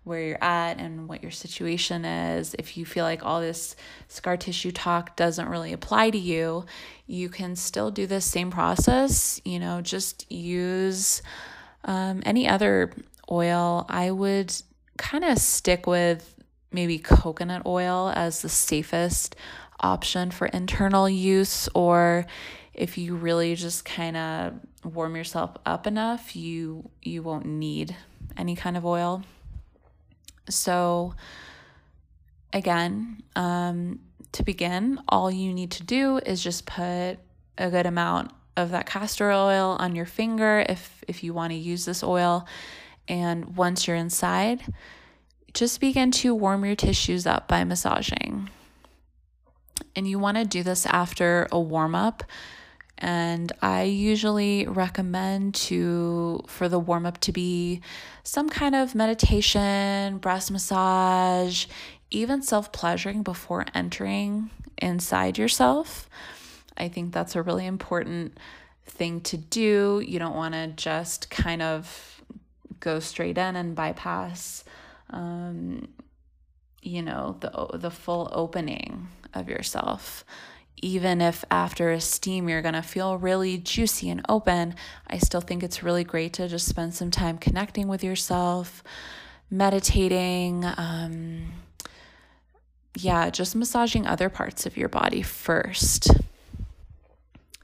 where 0.04 0.22
you're 0.22 0.44
at 0.44 0.78
and 0.80 1.10
what 1.10 1.22
your 1.22 1.32
situation 1.32 2.06
is. 2.06 2.56
If 2.58 2.78
you 2.78 2.86
feel 2.86 3.04
like 3.04 3.26
all 3.26 3.42
this 3.42 3.76
scar 4.08 4.38
tissue 4.38 4.72
talk 4.72 5.16
doesn't 5.18 5.50
really 5.50 5.74
apply 5.74 6.12
to 6.12 6.18
you, 6.18 6.66
you 7.06 7.28
can 7.28 7.56
still 7.56 7.92
do 7.92 8.08
this 8.08 8.24
same 8.26 8.50
process. 8.50 9.42
You 9.44 9.60
know, 9.60 9.82
just 9.82 10.32
use 10.32 11.22
um, 11.84 12.24
any 12.26 12.48
other 12.48 12.94
oil, 13.30 13.86
I 13.90 14.12
would 14.12 14.54
kind 14.98 15.26
of 15.26 15.38
stick 15.40 15.86
with 15.88 16.36
maybe 16.72 16.98
coconut 17.00 17.66
oil 17.66 18.12
as 18.16 18.42
the 18.42 18.50
safest 18.50 19.36
option 19.80 20.32
for 20.32 20.48
internal 20.48 21.08
use 21.10 21.70
or 21.76 22.26
if 22.74 22.98
you 22.98 23.16
really 23.16 23.56
just 23.56 23.86
kind 23.86 24.18
of 24.18 24.54
warm 24.84 25.16
yourself 25.16 25.56
up 25.66 25.88
enough 25.88 26.36
you 26.36 26.90
you 27.02 27.22
won't 27.22 27.46
need 27.46 27.96
any 28.38 28.56
kind 28.56 28.78
of 28.78 28.86
oil. 28.86 29.24
So 30.50 31.16
again 32.54 33.22
um, 33.36 34.00
to 34.34 34.44
begin 34.44 35.00
all 35.10 35.32
you 35.32 35.54
need 35.54 35.72
to 35.72 35.84
do 35.84 36.18
is 36.26 36.44
just 36.44 36.66
put 36.66 37.18
a 37.58 37.70
good 37.70 37.86
amount 37.86 38.32
of 38.56 38.72
that 38.72 38.86
castor 38.86 39.32
oil 39.32 39.76
on 39.80 39.96
your 39.96 40.06
finger 40.06 40.66
if 40.68 41.04
if 41.08 41.24
you 41.24 41.34
want 41.34 41.52
to 41.52 41.58
use 41.58 41.86
this 41.86 42.04
oil. 42.04 42.48
And 43.08 43.56
once 43.56 43.88
you're 43.88 43.96
inside 43.96 44.62
just 45.54 45.80
begin 45.80 46.12
to 46.12 46.36
warm 46.36 46.66
your 46.66 46.76
tissues 46.76 47.26
up 47.26 47.48
by 47.48 47.64
massaging 47.64 48.50
and 49.96 50.08
you 50.08 50.20
want 50.20 50.38
to 50.38 50.46
do 50.46 50.64
this 50.64 50.86
after 50.86 51.48
a 51.52 51.60
warm 51.60 51.96
up 51.96 52.24
and 52.98 53.52
I 53.62 53.84
usually 53.84 54.66
recommend 54.66 55.54
to 55.56 56.44
for 56.48 56.68
the 56.68 56.80
warm 56.80 57.06
up 57.06 57.20
to 57.22 57.32
be 57.32 57.82
some 58.24 58.50
kind 58.50 58.74
of 58.74 58.96
meditation, 58.96 60.18
breast 60.18 60.50
massage, 60.50 61.68
even 62.10 62.42
self-pleasuring 62.42 63.24
before 63.24 63.66
entering 63.74 64.50
inside 64.80 65.38
yourself. 65.38 66.10
I 66.76 66.88
think 66.88 67.14
that's 67.14 67.36
a 67.36 67.42
really 67.42 67.66
important 67.66 68.38
thing 68.86 69.22
to 69.22 69.38
do. 69.38 70.02
You 70.06 70.18
don't 70.18 70.36
want 70.36 70.56
to 70.56 70.68
just 70.68 71.30
kind 71.30 71.62
of 71.62 72.22
go 72.80 73.00
straight 73.00 73.38
in 73.38 73.56
and 73.56 73.76
bypass, 73.76 74.64
um, 75.12 75.88
you 76.82 77.02
know, 77.04 77.38
the 77.40 77.78
the 77.78 77.92
full 77.92 78.30
opening 78.32 79.08
of 79.38 79.50
yourself. 79.50 80.26
Even 80.80 81.22
if 81.22 81.44
after 81.50 81.92
a 81.92 82.00
steam 82.00 82.48
you're 82.48 82.62
gonna 82.62 82.84
feel 82.84 83.18
really 83.18 83.58
juicy 83.58 84.10
and 84.10 84.24
open, 84.30 84.76
I 85.08 85.18
still 85.18 85.42
think 85.42 85.64
it's 85.64 85.82
really 85.82 86.04
great 86.04 86.34
to 86.34 86.48
just 86.48 86.68
spend 86.68 86.94
some 86.94 87.10
time 87.10 87.38
connecting 87.38 87.88
with 87.88 88.04
yourself, 88.04 88.84
meditating. 89.50 90.66
Um, 90.78 91.54
yeah, 92.96 93.30
just 93.30 93.56
massaging 93.56 94.08
other 94.08 94.30
parts 94.30 94.66
of 94.66 94.78
your 94.78 94.90
body 94.90 95.22
first. 95.22 96.10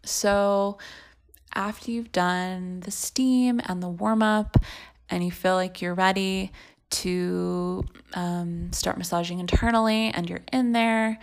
So, 0.04 0.78
after 1.56 1.92
you've 1.92 2.12
done 2.12 2.82
the 2.82 2.92
steam 2.92 3.62
and 3.66 3.82
the 3.82 3.90
warm 3.90 4.22
up, 4.22 4.58
and 5.10 5.24
you 5.24 5.32
feel 5.32 5.56
like 5.56 5.82
you're 5.82 5.94
ready 5.94 6.52
to 6.90 7.84
um, 8.14 8.72
start 8.74 8.98
massaging 8.98 9.40
internally, 9.40 10.12
and 10.14 10.30
you're 10.30 10.44
in 10.52 10.74
there, 10.74 11.20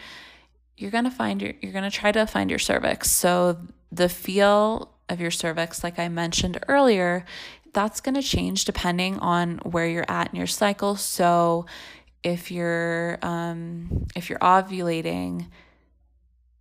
you're 0.81 0.91
gonna 0.91 1.11
find 1.11 1.41
your 1.43 1.53
you're 1.61 1.73
gonna 1.73 1.91
try 1.91 2.13
to 2.13 2.27
find 2.27 2.51
your 2.51 2.59
cervix. 2.59 3.11
So 3.11 3.59
the 3.93 4.09
feel 4.09 4.93
of 5.09 5.21
your 5.21 5.31
cervix, 5.31 5.83
like 5.85 5.99
I 5.99 6.09
mentioned 6.09 6.59
earlier, 6.69 7.25
that's 7.73 8.01
gonna 8.01 8.23
change 8.23 8.65
depending 8.65 9.19
on 9.19 9.59
where 9.59 9.87
you're 9.87 10.11
at 10.11 10.31
in 10.31 10.37
your 10.37 10.47
cycle. 10.47 10.97
So 10.97 11.67
if 12.23 12.51
you're 12.51 13.19
um, 13.23 14.07
if 14.15 14.29
you're 14.29 14.39
ovulating 14.39 15.47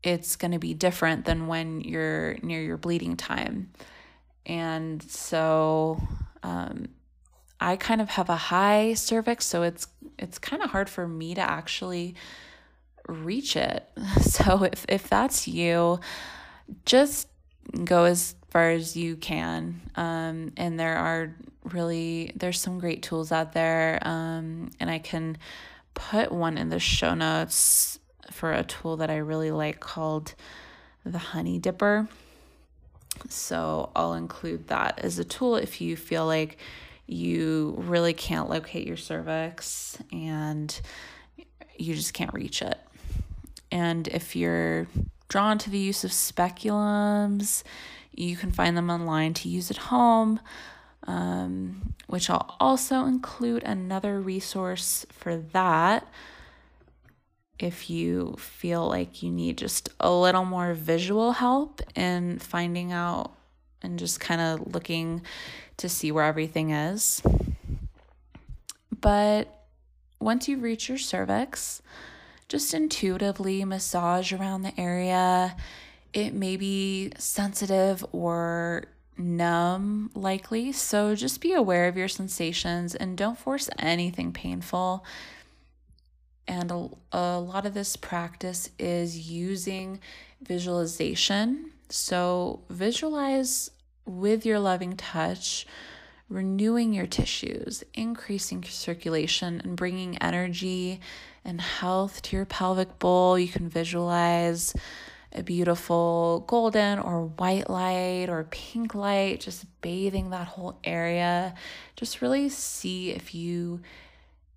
it's 0.04 0.36
going 0.36 0.52
to 0.52 0.60
be 0.60 0.74
different 0.74 1.26
than 1.26 1.48
when 1.48 1.82
you're 1.82 2.38
near 2.42 2.62
your 2.62 2.78
bleeding 2.78 3.18
time. 3.18 3.72
And 4.46 5.04
so 5.04 6.02
um, 6.42 6.90
I 7.60 7.76
kind 7.76 8.02
of 8.02 8.10
have 8.10 8.30
a 8.30 8.36
high 8.36 8.94
cervix, 8.94 9.46
so 9.46 9.64
it's 9.64 9.88
it's 10.18 10.40
kind 10.40 10.64
of 10.64 10.72
hard 10.72 10.90
for 10.90 11.08
me 11.08 11.36
to 11.36 11.42
actually 11.42 12.16
reach 13.10 13.56
it. 13.56 13.90
So 14.22 14.64
if 14.64 14.86
if 14.88 15.10
that's 15.10 15.48
you, 15.48 16.00
just 16.86 17.28
go 17.84 18.06
as 18.06 18.36
far 18.52 18.70
as 18.70 18.96
you 18.96 19.16
can. 19.16 19.82
Um, 19.96 20.54
and 20.56 20.80
there 20.80 20.96
are 20.96 21.36
really 21.64 22.32
there's 22.36 22.60
some 22.60 22.80
great 22.80 23.04
tools 23.04 23.32
out 23.32 23.54
there, 23.54 24.00
um, 24.04 24.72
and 24.80 24.90
I 24.90 25.00
can 25.00 25.38
put 25.94 26.32
one 26.32 26.58
in 26.58 26.70
the 26.70 26.80
show 26.80 27.14
notes 27.14 28.00
for 28.32 28.54
a 28.54 28.64
tool 28.64 28.98
that 28.98 29.10
I 29.10 29.18
really 29.18 29.52
like 29.52 29.80
called 29.80 30.36
the 31.06 31.18
Honey 31.18 31.60
Dipper. 31.60 32.08
So 33.28 33.90
I'll 33.96 34.14
include 34.14 34.68
that 34.68 35.00
as 35.00 35.20
a 35.20 35.26
tool 35.26 35.56
if 35.56 35.82
you 35.82 35.98
feel 35.98 36.26
like 36.26 36.58
you 37.06 37.76
really 37.78 38.14
can't 38.14 38.50
locate 38.50 38.88
your 38.88 38.96
cervix 38.96 39.98
and 40.12 40.80
you 41.78 41.96
just 41.96 42.14
can't 42.14 42.34
reach 42.34 42.62
it. 42.62 42.78
And 43.72 44.08
if 44.08 44.36
you're 44.36 44.88
drawn 45.28 45.58
to 45.60 45.70
the 45.70 45.78
use 45.78 46.04
of 46.04 46.12
speculums, 46.12 47.64
you 48.14 48.36
can 48.36 48.52
find 48.52 48.76
them 48.76 48.90
online 48.90 49.34
to 49.36 49.50
use 49.50 49.72
at 49.72 49.78
home, 49.78 50.40
um, 51.08 51.94
which 52.08 52.30
I'll 52.30 52.56
also 52.60 53.06
include 53.06 53.64
another 53.64 54.20
resource 54.20 55.06
for 55.12 55.38
that 55.38 56.08
if 57.60 57.90
you 57.90 58.36
feel 58.40 58.88
like 58.88 59.22
you 59.22 59.30
need 59.30 59.58
just 59.58 59.90
a 60.00 60.12
little 60.12 60.46
more 60.46 60.74
visual 60.74 61.34
help 61.34 61.82
in 61.96 62.40
finding 62.40 62.92
out 62.92 63.34
and 63.82 64.00
just 64.00 64.20
kind 64.20 64.42
of 64.42 64.74
looking 64.74 65.22
to 65.78 65.90
see 65.90 66.12
where 66.12 66.26
everything 66.26 66.72
is. 66.72 67.22
But 69.00 69.66
once 70.20 70.48
you 70.48 70.58
reach 70.58 70.90
your 70.90 70.98
cervix, 70.98 71.82
just 72.50 72.74
intuitively 72.74 73.64
massage 73.64 74.34
around 74.34 74.64
the 74.64 74.78
area. 74.80 75.56
It 76.12 76.34
may 76.34 76.58
be 76.58 77.12
sensitive 77.18 78.04
or 78.12 78.86
numb, 79.18 80.10
likely. 80.16 80.72
So 80.72 81.16
just 81.16 81.42
be 81.42 81.54
aware 81.54 81.88
of 81.88 81.96
your 81.96 82.08
sensations 82.08 82.96
and 82.96 83.18
don't 83.18 83.38
force 83.38 83.70
anything 83.78 84.34
painful. 84.34 85.06
And 86.48 86.72
a, 86.72 86.90
a 87.12 87.40
lot 87.40 87.68
of 87.68 87.76
this 87.76 87.96
practice 87.96 88.72
is 88.80 89.30
using 89.30 90.00
visualization. 90.42 91.72
So 91.90 92.62
visualize 92.70 93.70
with 94.06 94.46
your 94.46 94.60
loving 94.60 94.98
touch, 94.98 95.68
renewing 96.28 96.94
your 96.94 97.06
tissues, 97.06 97.84
increasing 97.94 98.64
circulation, 98.64 99.62
and 99.64 99.76
bringing 99.76 100.18
energy 100.18 101.00
and 101.46 101.62
health 101.62 102.22
to 102.24 102.36
your 102.36 102.46
pelvic 102.46 103.00
bowl. 103.00 103.38
You 103.38 103.48
can 103.48 103.70
visualize 103.70 104.74
a 105.32 105.44
beautiful 105.44 106.44
golden 106.48 107.00
or 107.00 107.26
white 107.26 107.70
light 107.70 108.28
or 108.30 108.48
pink 108.50 108.96
light, 108.96 109.42
just 109.42 109.66
bathing 109.82 110.32
that 110.32 110.48
whole 110.48 110.80
area. 110.84 111.54
Just 111.96 112.22
really 112.22 112.50
see 112.50 113.12
if 113.12 113.36
you 113.36 113.82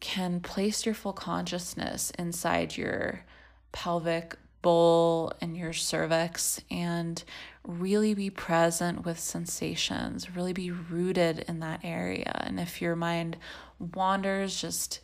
can 0.00 0.40
place 0.40 0.84
your 0.84 0.94
full 0.94 1.12
consciousness 1.12 2.10
inside 2.18 2.76
your 2.76 3.24
pelvic 3.70 4.36
bowl 4.62 5.32
and 5.40 5.56
your 5.56 5.72
cervix 5.72 6.60
and 6.70 7.22
really 7.66 8.14
be 8.14 8.30
present 8.30 9.04
with 9.04 9.18
sensations, 9.18 10.34
really 10.34 10.52
be 10.52 10.70
rooted 10.70 11.44
in 11.48 11.60
that 11.60 11.80
area. 11.84 12.42
And 12.46 12.58
if 12.58 12.80
your 12.80 12.96
mind 12.96 13.36
wanders, 13.78 14.60
just 14.60 15.00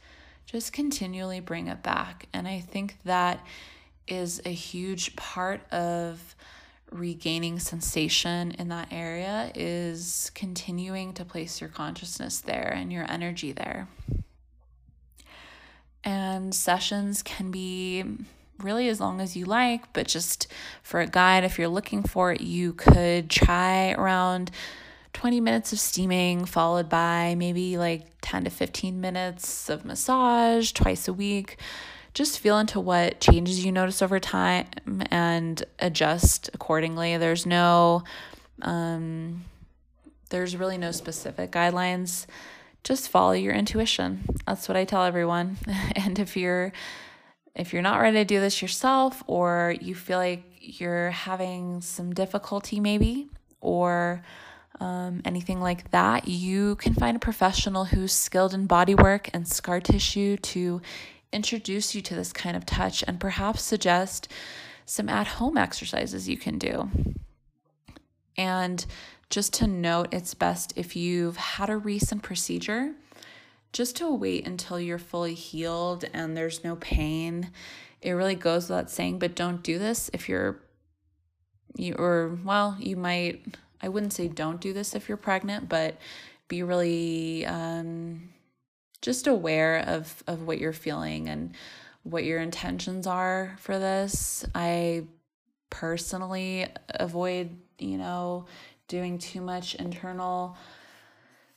just 0.51 0.73
continually 0.73 1.41
bring 1.41 1.69
it 1.69 1.83
back. 1.83 2.27
And 2.33 2.49
I 2.49 2.61
think 2.61 2.97
that 3.05 3.45
is 4.07 4.41
a 4.47 4.51
huge 4.51 5.15
part 5.15 5.61
of 5.71 6.35
regaining 6.91 7.59
sensation 7.59 8.53
in 8.53 8.69
that 8.69 8.89
area 8.91 9.53
is 9.55 10.33
continuing 10.35 11.13
to 11.13 11.25
place 11.25 11.61
your 11.61 11.69
consciousness 11.69 12.41
there 12.41 12.73
and 12.75 12.91
your 12.91 13.05
energy 13.11 13.53
there. 13.53 13.89
And 16.03 16.55
sessions 16.55 17.23
can 17.23 17.51
be 17.51 18.05
really 18.59 18.89
as 18.89 19.01
long 19.01 19.21
as 19.21 19.37
you 19.37 19.45
like, 19.45 19.93
but 19.93 20.09
just 20.09 20.47
for 20.83 21.01
a 21.01 21.07
guide, 21.07 21.45
if 21.45 21.59
you're 21.59 21.69
looking 21.69 22.03
for 22.03 22.33
it, 22.33 22.41
you 22.41 22.73
could 22.73 23.29
try 23.29 23.93
around 23.93 24.51
20 25.19 25.41
minutes 25.41 25.73
of 25.73 25.81
steaming, 25.81 26.45
followed 26.45 26.89
by 26.89 27.35
maybe 27.37 27.77
like 27.77 28.07
10 28.23 28.45
to 28.45 28.51
15 28.51 29.01
minutes 29.01 29.69
of 29.69 29.85
massage 29.85 30.71
twice 30.71 31.09
a 31.09 31.13
week 31.13 31.59
just 32.15 32.41
feel 32.41 32.59
into 32.59 32.81
what 32.81 33.21
changes 33.21 33.65
you 33.65 33.73
notice 33.73 34.03
over 34.03 34.19
time 34.19 34.67
and 35.11 35.63
adjust 35.79 36.51
accordingly. 36.55 37.17
There's 37.17 37.47
no, 37.47 38.03
um, 38.63 39.45
there's 40.31 40.57
really 40.57 40.79
no 40.79 40.91
specific 40.91 41.53
guidelines. 41.53 42.27
Just 42.83 43.09
follow 43.09 43.33
your 43.33 43.55
intuition. 43.55 44.25
That's 44.47 44.69
what 44.69 44.77
I 44.77 44.85
tell 44.85 45.05
everyone. 45.05 45.59
and 45.97 46.19
if 46.19 46.37
you're, 46.37 46.73
if 47.55 47.73
you're 47.73 47.83
not 47.83 48.01
ready 48.01 48.19
to 48.19 48.25
do 48.25 48.41
this 48.41 48.63
yourself, 48.63 49.23
or 49.27 49.77
you 49.81 49.95
feel 49.95 50.19
like 50.19 50.43
you're 50.61 51.11
having 51.11 51.81
some 51.81 52.13
difficulty, 52.15 52.81
maybe, 52.81 53.29
or 53.61 54.23
um, 54.81 55.23
anything 55.25 55.61
like 55.61 55.91
that, 55.91 56.29
you 56.29 56.77
can 56.77 56.95
find 56.95 57.17
a 57.17 57.21
professional 57.21 57.87
who's 57.87 58.13
skilled 58.13 58.55
in 58.55 58.67
body 58.67 58.95
work 58.95 59.29
and 59.33 59.47
scar 59.47 59.81
tissue 59.81 60.37
to 60.37 60.81
introduce 61.33 61.95
you 61.95 62.01
to 62.03 62.15
this 62.15 62.33
kind 62.33 62.57
of 62.57 62.65
touch 62.65 63.05
and 63.07 63.21
perhaps 63.21 63.63
suggest 63.63 64.29
some 64.87 65.09
at 65.09 65.27
home 65.27 65.57
exercises 65.59 66.29
you 66.29 66.37
can 66.37 66.59
do. 66.59 66.91
And 68.37 68.85
just 69.31 69.53
to 69.55 69.67
note, 69.67 70.09
it's 70.13 70.33
best 70.33 70.73
if 70.77 70.97
you've 70.97 71.37
had 71.37 71.69
a 71.69 71.77
recent 71.77 72.23
procedure, 72.23 72.95
just 73.73 73.97
to 73.97 74.11
wait 74.11 74.47
until 74.47 74.81
you're 74.81 74.99
fully 74.99 75.35
healed 75.35 76.05
and 76.15 76.37
there's 76.37 76.65
no 76.65 76.77
pain. 76.77 77.51
It 78.01 78.13
really 78.13 78.37
goes 78.37 78.71
without 78.71 78.91
saying, 78.91 79.19
but 79.19 79.35
don't 79.35 79.63
do 79.63 79.79
this 79.79 80.09
if 80.13 80.29
you're 80.29 80.63
you 81.77 81.95
or 81.99 82.39
well, 82.45 82.77
you 82.81 82.97
might 82.97 83.45
I 83.81 83.89
wouldn't 83.89 84.13
say 84.13 84.29
don't 84.29 84.61
do 84.61 84.73
this 84.73 84.95
if 84.95 85.09
you're 85.09 85.17
pregnant, 85.17 85.69
but 85.69 85.97
be 86.49 86.63
really 86.63 87.45
um 87.47 88.31
just 89.03 89.27
aware 89.27 89.79
of 89.87 90.23
of 90.27 90.43
what 90.47 90.59
you're 90.59 90.73
feeling 90.73 91.29
and 91.29 91.55
what 92.03 92.25
your 92.25 92.41
intentions 92.41 93.07
are 93.07 93.57
for 93.59 93.79
this. 93.79 94.45
I 94.55 95.05
personally 95.71 96.67
avoid, 96.89 97.57
you 97.79 97.99
know, 97.99 98.47
doing 98.89 99.19
too 99.19 99.41
much 99.41 99.75
internal 99.75 100.57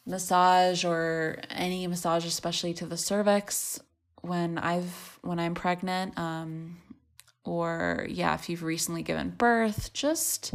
massage 0.06 0.84
or 0.84 1.38
any 1.50 1.86
massage 1.88 2.26
especially 2.26 2.74
to 2.74 2.86
the 2.86 2.98
cervix 2.98 3.80
when 4.22 4.58
I've 4.58 5.20
when 5.22 5.40
I'm 5.40 5.56
pregnant 5.56 6.18
um 6.18 6.78
or 7.44 8.06
yeah, 8.10 8.36
if 8.36 8.50
you've 8.50 8.64
recently 8.64 9.02
given 9.02 9.32
birth, 9.32 9.94
just 9.94 10.54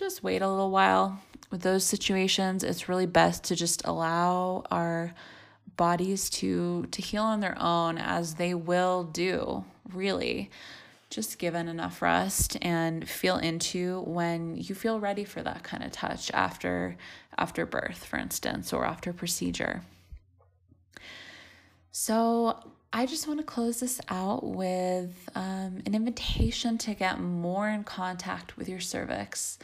just 0.00 0.22
wait 0.22 0.40
a 0.40 0.48
little 0.48 0.70
while. 0.70 1.20
With 1.50 1.60
those 1.60 1.84
situations, 1.84 2.64
it's 2.64 2.88
really 2.88 3.04
best 3.04 3.44
to 3.44 3.54
just 3.54 3.86
allow 3.86 4.64
our 4.70 5.12
bodies 5.76 6.30
to 6.30 6.86
to 6.90 7.02
heal 7.02 7.22
on 7.22 7.40
their 7.40 7.56
own 7.60 7.98
as 7.98 8.34
they 8.34 8.54
will 8.54 9.04
do 9.04 9.64
really 9.92 10.50
just 11.10 11.38
given 11.38 11.68
enough 11.68 12.02
rest 12.02 12.56
and 12.60 13.08
feel 13.08 13.36
into 13.36 14.00
when 14.02 14.56
you 14.56 14.74
feel 14.74 15.00
ready 15.00 15.24
for 15.24 15.42
that 15.42 15.62
kind 15.62 15.82
of 15.82 15.90
touch 15.90 16.30
after 16.32 16.96
after 17.38 17.64
birth 17.64 18.04
for 18.04 18.18
instance 18.18 18.74
or 18.74 18.84
after 18.84 19.10
procedure 19.10 19.80
so 21.92 22.58
I 22.92 23.06
just 23.06 23.28
want 23.28 23.38
to 23.38 23.46
close 23.46 23.80
this 23.80 24.00
out 24.08 24.44
with 24.44 25.28
um, 25.36 25.80
an 25.86 25.94
invitation 25.94 26.76
to 26.78 26.94
get 26.94 27.20
more 27.20 27.68
in 27.68 27.84
contact 27.84 28.56
with 28.56 28.68
your 28.68 28.80
cervix. 28.80 29.58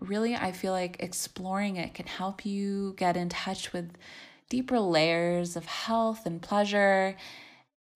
Really, 0.00 0.34
I 0.34 0.52
feel 0.52 0.72
like 0.72 0.96
exploring 1.00 1.76
it 1.76 1.94
can 1.94 2.06
help 2.06 2.44
you 2.44 2.94
get 2.96 3.16
in 3.16 3.28
touch 3.28 3.72
with 3.72 3.92
deeper 4.48 4.78
layers 4.78 5.56
of 5.56 5.64
health 5.64 6.26
and 6.26 6.42
pleasure, 6.42 7.16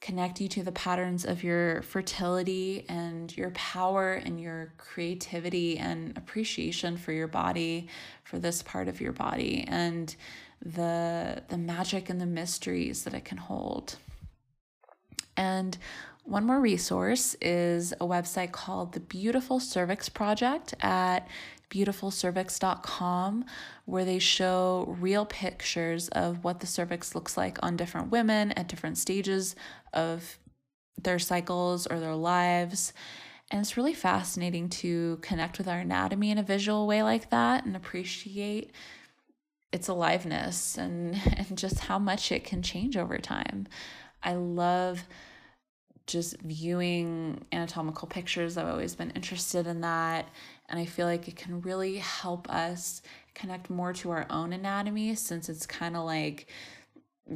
connect 0.00 0.40
you 0.40 0.48
to 0.48 0.62
the 0.62 0.72
patterns 0.72 1.24
of 1.24 1.42
your 1.42 1.82
fertility 1.82 2.84
and 2.88 3.36
your 3.36 3.50
power 3.50 4.12
and 4.12 4.40
your 4.40 4.72
creativity 4.78 5.76
and 5.76 6.16
appreciation 6.16 6.96
for 6.96 7.12
your 7.12 7.26
body, 7.26 7.88
for 8.22 8.38
this 8.38 8.62
part 8.62 8.88
of 8.88 9.00
your 9.00 9.12
body, 9.12 9.64
and 9.66 10.14
the, 10.64 11.42
the 11.48 11.58
magic 11.58 12.08
and 12.08 12.20
the 12.20 12.26
mysteries 12.26 13.04
that 13.04 13.14
it 13.14 13.24
can 13.24 13.38
hold. 13.38 13.96
And 15.36 15.76
one 16.24 16.44
more 16.44 16.60
resource 16.60 17.36
is 17.40 17.92
a 17.92 18.06
website 18.06 18.52
called 18.52 18.92
the 18.92 19.00
Beautiful 19.00 19.60
Cervix 19.60 20.08
Project 20.08 20.74
at 20.80 21.26
beautifulcervix.com, 21.70 23.44
where 23.84 24.04
they 24.04 24.18
show 24.18 24.96
real 24.98 25.26
pictures 25.26 26.08
of 26.08 26.44
what 26.44 26.60
the 26.60 26.66
cervix 26.66 27.14
looks 27.14 27.36
like 27.36 27.58
on 27.62 27.76
different 27.76 28.10
women 28.10 28.52
at 28.52 28.68
different 28.68 28.98
stages 28.98 29.54
of 29.92 30.38
their 31.02 31.18
cycles 31.18 31.86
or 31.86 32.00
their 32.00 32.14
lives. 32.14 32.92
And 33.50 33.60
it's 33.60 33.76
really 33.76 33.94
fascinating 33.94 34.68
to 34.70 35.18
connect 35.22 35.58
with 35.58 35.68
our 35.68 35.78
anatomy 35.78 36.30
in 36.30 36.38
a 36.38 36.42
visual 36.42 36.86
way 36.86 37.02
like 37.02 37.30
that 37.30 37.64
and 37.64 37.76
appreciate 37.76 38.72
its 39.72 39.88
aliveness 39.88 40.76
and, 40.76 41.14
and 41.36 41.56
just 41.56 41.80
how 41.80 41.98
much 41.98 42.32
it 42.32 42.44
can 42.44 42.62
change 42.62 42.96
over 42.96 43.18
time. 43.18 43.66
I 44.22 44.34
love 44.34 45.04
just 46.06 46.40
viewing 46.40 47.44
anatomical 47.52 48.08
pictures. 48.08 48.56
I've 48.56 48.66
always 48.66 48.94
been 48.94 49.10
interested 49.10 49.66
in 49.66 49.82
that 49.82 50.28
and 50.68 50.78
I 50.78 50.84
feel 50.84 51.06
like 51.06 51.28
it 51.28 51.36
can 51.36 51.60
really 51.60 51.96
help 51.96 52.50
us 52.50 53.02
connect 53.34 53.70
more 53.70 53.92
to 53.94 54.10
our 54.10 54.26
own 54.30 54.52
anatomy 54.52 55.14
since 55.14 55.48
it's 55.48 55.66
kind 55.66 55.96
of 55.96 56.04
like 56.04 56.46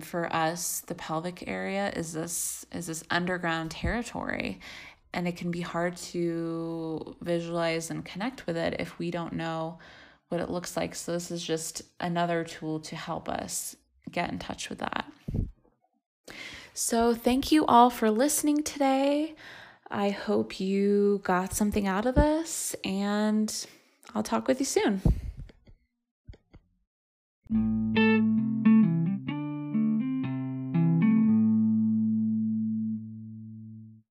for 0.01 0.35
us 0.35 0.81
the 0.87 0.95
pelvic 0.95 1.47
area 1.47 1.93
is 1.95 2.13
this 2.13 2.65
is 2.73 2.87
this 2.87 3.05
underground 3.11 3.71
territory 3.71 4.59
and 5.15 5.29
it 5.29 5.37
can 5.37 5.51
be 5.51 5.61
hard 5.61 5.97
to 5.97 7.15
visualize 7.21 7.91
and 7.91 8.05
connect 8.05 8.47
with 8.47 8.57
it 8.57 8.77
if 8.79 8.99
we 8.99 9.11
don't 9.11 9.35
know 9.35 9.79
what 10.29 10.41
it 10.41 10.51
looks 10.51 10.77
like. 10.77 10.95
So 10.95 11.13
this 11.13 11.31
is 11.31 11.45
just 11.45 11.83
another 12.01 12.45
tool 12.45 12.81
to 12.81 12.97
help 12.97 13.29
us 13.29 13.77
get 14.11 14.31
in 14.31 14.39
touch 14.39 14.71
with 14.71 14.79
that. 14.79 15.05
So 16.73 17.15
thank 17.15 17.53
you 17.53 17.67
all 17.67 17.91
for 17.91 18.11
listening 18.11 18.63
today 18.63 19.35
I 19.93 20.09
hope 20.09 20.59
you 20.59 21.21
got 21.23 21.53
something 21.53 21.87
out 21.87 22.07
of 22.07 22.15
this, 22.15 22.75
and 22.83 23.67
I'll 24.15 24.23
talk 24.23 24.49
with 24.49 24.59
you 24.59 24.65
soon. 24.65 25.03